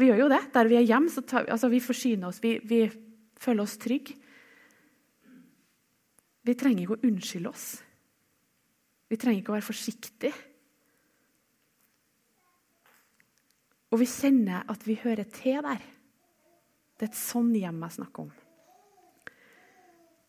Vi 0.00 0.08
gjør 0.08 0.24
jo 0.24 0.30
det. 0.32 0.40
Der 0.54 0.68
vi 0.70 0.78
er 0.78 0.88
hjem, 0.88 1.08
så 1.12 1.24
tar, 1.24 1.48
altså 1.52 1.68
vi 1.72 1.80
forsyner 1.84 2.28
oss, 2.28 2.40
vi, 2.44 2.56
vi 2.64 2.84
føler 3.40 3.64
oss 3.64 3.78
trygge. 3.80 4.16
Vi 6.42 6.54
trenger 6.58 6.84
ikke 6.84 6.96
å 6.96 7.08
unnskylde 7.08 7.52
oss. 7.52 7.66
Vi 9.12 9.18
trenger 9.20 9.42
ikke 9.42 9.52
å 9.52 9.58
være 9.58 9.66
forsiktige. 9.66 10.32
Og 13.92 14.00
vi 14.00 14.08
kjenner 14.08 14.64
at 14.72 14.86
vi 14.88 14.96
hører 15.02 15.28
til 15.28 15.60
der. 15.66 15.82
Det 16.96 17.04
er 17.04 17.10
et 17.10 17.18
sånn 17.18 17.50
hjem 17.52 17.82
jeg 17.84 17.96
snakker 17.98 18.24
om. 18.24 18.32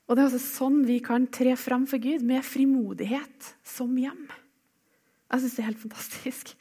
Og 0.04 0.18
Det 0.18 0.20
er 0.20 0.28
også 0.28 0.44
sånn 0.44 0.82
vi 0.84 1.00
kan 1.00 1.30
tre 1.32 1.56
fram 1.56 1.88
for 1.88 2.04
Gud, 2.04 2.26
med 2.28 2.44
frimodighet 2.44 3.54
som 3.64 3.96
hjem. 3.96 4.28
Jeg 5.32 5.42
syns 5.46 5.56
det 5.56 5.64
er 5.64 5.70
helt 5.72 5.84
fantastisk. 5.86 6.52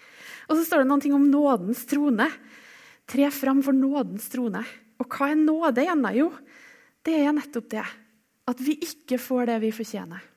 Og 0.46 0.54
så 0.54 0.62
står 0.62 0.84
det 0.84 0.90
noen 0.92 1.02
ting 1.02 1.16
om 1.16 1.26
nådens 1.26 1.82
trone. 1.90 2.30
Tre 3.10 3.32
fram 3.34 3.66
for 3.66 3.74
nådens 3.74 4.30
trone. 4.30 4.62
Og 5.02 5.10
hva 5.10 5.32
er 5.32 5.42
nåde 5.42 5.82
igjen? 5.82 6.06
Jo, 6.14 6.30
det 7.02 7.18
er 7.18 7.34
nettopp 7.34 7.72
det. 7.74 7.88
At 8.46 8.62
vi 8.62 8.78
ikke 8.78 9.18
får 9.18 9.50
det 9.50 9.64
vi 9.66 9.74
fortjener 9.74 10.30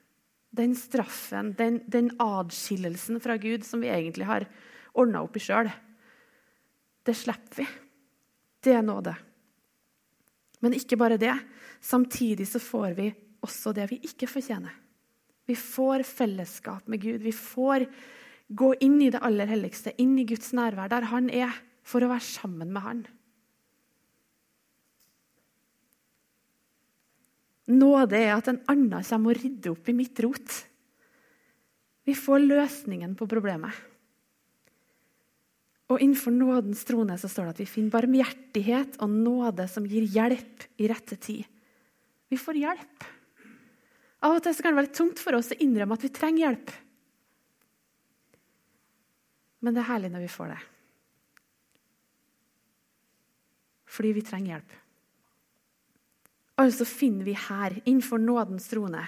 den 0.56 0.76
straffen, 0.78 1.54
den, 1.58 1.82
den 1.92 2.12
adskillelsen 2.22 3.20
fra 3.24 3.38
Gud 3.42 3.66
som 3.68 3.84
vi 3.84 3.92
egentlig 3.92 4.28
har 4.30 4.48
ordna 4.96 5.22
opp 5.26 5.36
i 5.38 5.44
sjøl, 5.44 5.70
det 7.06 7.16
slipper 7.18 7.62
vi. 7.62 7.68
Det 8.66 8.74
er 8.74 8.86
nåde. 8.86 9.14
Men 10.66 10.74
ikke 10.74 10.98
bare 10.98 11.20
det. 11.22 11.36
Samtidig 11.84 12.48
så 12.50 12.62
får 12.64 12.96
vi 12.98 13.12
også 13.46 13.76
det 13.78 13.90
vi 13.92 14.00
ikke 14.08 14.30
fortjener. 14.32 14.74
Vi 15.46 15.54
får 15.60 16.02
fellesskap 16.10 16.88
med 16.90 17.04
Gud. 17.04 17.22
Vi 17.22 17.34
får 17.36 17.86
gå 18.48 18.72
inn 18.82 18.98
i 19.02 19.12
det 19.14 19.22
aller 19.26 19.50
helligste, 19.50 19.94
inn 20.02 20.16
i 20.18 20.26
Guds 20.26 20.54
nærvær, 20.58 20.90
der 20.90 21.06
han 21.12 21.30
er, 21.30 21.54
for 21.86 22.02
å 22.02 22.10
være 22.10 22.26
sammen 22.26 22.74
med 22.74 22.82
han. 22.82 23.04
Nåde 27.72 28.20
er 28.20 28.36
at 28.36 28.50
en 28.52 28.62
annen 28.70 29.02
kommer 29.02 29.34
og 29.34 29.42
rydder 29.42 29.74
opp 29.74 29.90
i 29.90 29.98
mitt 29.98 30.20
rot. 30.22 30.58
Vi 32.06 32.14
får 32.14 32.44
løsningen 32.44 33.16
på 33.18 33.26
problemet. 33.30 33.74
Og 35.90 36.02
Innenfor 36.02 36.34
nådens 36.34 36.86
trone 36.86 37.18
så 37.18 37.30
står 37.30 37.50
det 37.50 37.56
at 37.56 37.62
vi 37.62 37.70
finner 37.70 37.94
barmhjertighet 37.94 38.98
og 39.06 39.12
nåde 39.14 39.68
som 39.70 39.86
gir 39.90 40.06
hjelp 40.10 40.66
i 40.82 40.90
rette 40.90 41.18
tid. 41.22 41.46
Vi 42.30 42.38
får 42.42 42.58
hjelp. 42.62 43.06
Av 44.26 44.38
og 44.38 44.42
til 44.42 44.58
kan 44.62 44.74
det 44.74 44.82
være 44.82 44.98
tungt 44.98 45.22
for 45.22 45.38
oss 45.38 45.54
å 45.54 45.60
innrømme 45.62 45.98
at 45.98 46.06
vi 46.06 46.14
trenger 46.14 46.48
hjelp. 46.48 46.72
Men 49.62 49.74
det 49.74 49.82
er 49.82 49.92
herlig 49.92 50.10
når 50.14 50.26
vi 50.26 50.34
får 50.34 50.54
det. 50.54 50.62
Fordi 53.96 54.12
vi 54.18 54.26
trenger 54.26 54.56
hjelp. 54.56 54.74
Altså 56.62 56.88
finner 56.88 57.28
vi 57.28 57.36
her, 57.36 57.76
innenfor 57.84 58.22
nådens 58.22 58.70
trone, 58.72 59.04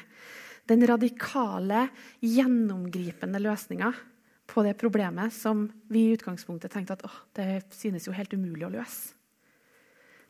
den 0.67 0.83
radikale, 0.88 1.88
gjennomgripende 2.19 3.39
løsninga 3.39 3.93
på 4.47 4.63
det 4.65 4.73
problemet 4.79 5.31
som 5.36 5.65
vi 5.91 6.07
i 6.07 6.17
utgangspunktet 6.17 6.73
tenkte 6.73 6.97
at 6.97 7.05
åh, 7.07 7.19
det 7.39 7.62
synes 7.75 8.07
jo 8.07 8.15
helt 8.15 8.36
umulig 8.36 8.67
å 8.67 8.73
løse. 8.73 9.15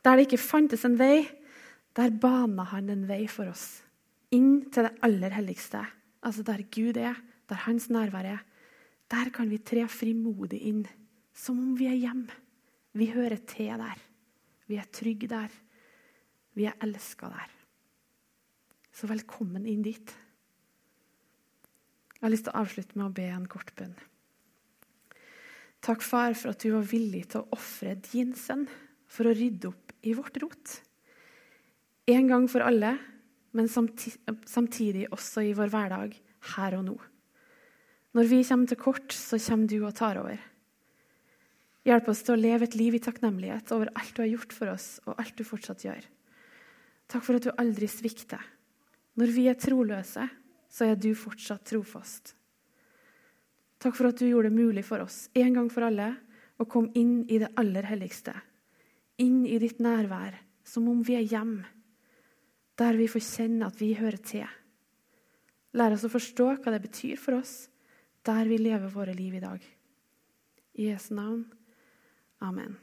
Der 0.05 0.17
det 0.17 0.27
ikke 0.27 0.41
fantes 0.41 0.85
en 0.85 0.97
vei, 0.99 1.25
der 1.97 2.13
bana 2.13 2.67
han 2.69 2.89
en 2.93 3.07
vei 3.09 3.23
for 3.31 3.49
oss. 3.49 3.81
Inn 4.31 4.67
til 4.69 4.85
det 4.85 4.93
aller 5.05 5.33
helligste. 5.33 5.81
Altså 6.21 6.45
der 6.45 6.61
Gud 6.69 6.99
er, 7.01 7.17
der 7.49 7.63
hans 7.65 7.89
nærvær 7.89 8.29
er. 8.37 8.43
Der 9.09 9.31
kan 9.33 9.49
vi 9.49 9.57
tre 9.57 9.87
frimodig 9.89 10.59
inn, 10.69 10.83
som 11.33 11.57
om 11.63 11.73
vi 11.79 11.87
er 11.89 11.97
hjemme. 11.97 12.29
Vi 12.97 13.09
hører 13.13 13.39
til 13.47 13.73
der. 13.79 13.97
Vi 14.67 14.77
er 14.77 14.89
trygge 14.93 15.29
der. 15.31 15.51
Vi 16.57 16.65
er 16.65 16.77
elska 16.81 17.29
der. 17.29 17.51
Så 18.89 19.05
velkommen 19.09 19.67
inn 19.69 19.83
dit. 19.85 20.13
Jeg 22.17 22.23
har 22.23 22.33
lyst 22.33 22.47
til 22.47 22.55
å 22.55 22.63
avslutte 22.63 22.97
med 22.97 23.11
å 23.11 23.13
be 23.13 23.27
en 23.29 23.45
kort 23.45 23.69
bønn. 23.77 23.93
Takk, 25.85 26.01
far, 26.01 26.33
for 26.33 26.55
at 26.55 26.63
du 26.65 26.71
var 26.73 26.87
villig 26.89 27.27
til 27.29 27.43
å 27.43 27.59
ofre 27.59 27.93
din 28.09 28.33
sønn 28.33 28.65
for 29.05 29.29
å 29.29 29.35
rydde 29.37 29.69
opp 29.69 29.93
i 30.01 30.15
vårt 30.17 30.41
rot. 30.41 30.73
En 32.09 32.25
gang 32.31 32.49
for 32.49 32.65
alle, 32.65 32.95
men 33.53 33.69
samtidig 33.69 35.05
også 35.13 35.45
i 35.45 35.53
vår 35.53 35.69
hverdag, 35.69 36.17
her 36.57 36.79
og 36.79 36.85
nå. 36.89 36.97
Når 38.17 38.33
vi 38.33 38.43
kommer 38.49 38.73
til 38.73 38.81
kort, 38.81 39.13
så 39.13 39.37
kommer 39.45 39.69
du 39.69 39.77
og 39.83 39.93
tar 39.93 40.17
over. 40.23 40.41
Hjelp 41.85 42.09
oss 42.09 42.25
til 42.25 42.33
å 42.33 42.41
leve 42.41 42.65
et 42.65 42.75
liv 42.79 42.97
i 42.97 43.03
takknemlighet 43.03 43.69
over 43.77 43.93
alt 43.93 44.15
du 44.17 44.25
har 44.25 44.33
gjort 44.33 44.57
for 44.57 44.73
oss, 44.73 44.95
og 45.05 45.21
alt 45.21 45.37
du 45.37 45.45
fortsatt 45.45 45.85
gjør. 45.85 46.01
Takk 47.07 47.23
for 47.23 47.39
at 47.39 47.47
du 47.47 47.53
aldri 47.55 47.87
svikter. 47.89 48.41
Når 49.17 49.31
vi 49.33 49.47
er 49.49 49.57
troløse, 49.59 50.27
så 50.69 50.89
er 50.91 50.99
du 50.99 51.13
fortsatt 51.17 51.65
trofast. 51.65 52.33
Takk 53.81 53.95
for 53.95 54.09
at 54.09 54.19
du 54.19 54.27
gjorde 54.27 54.51
det 54.51 54.57
mulig 54.57 54.83
for 54.85 55.03
oss 55.05 55.27
en 55.37 55.55
gang 55.55 55.69
for 55.71 55.87
alle 55.87 56.11
å 56.57 56.65
komme 56.69 56.93
inn 56.97 57.21
i 57.29 57.39
det 57.41 57.51
aller 57.57 57.85
helligste. 57.87 58.33
Inn 59.21 59.45
i 59.45 59.57
ditt 59.61 59.79
nærvær, 59.81 60.35
som 60.65 60.87
om 60.89 61.01
vi 61.05 61.15
er 61.17 61.25
hjem, 61.25 61.59
der 62.77 62.97
vi 62.97 63.09
får 63.09 63.25
kjenne 63.25 63.69
at 63.69 63.77
vi 63.81 63.93
hører 63.97 64.21
til. 64.21 64.45
Lær 65.77 65.93
oss 65.93 66.05
å 66.05 66.11
forstå 66.13 66.49
hva 66.57 66.73
det 66.73 66.83
betyr 66.85 67.21
for 67.21 67.39
oss, 67.39 67.67
der 68.25 68.49
vi 68.49 68.59
lever 68.61 68.91
våre 68.93 69.15
liv 69.17 69.37
i 69.37 69.43
dag. 69.43 69.61
I 70.77 70.91
Jesu 70.91 71.13
navn. 71.17 71.45
Amen. 72.41 72.77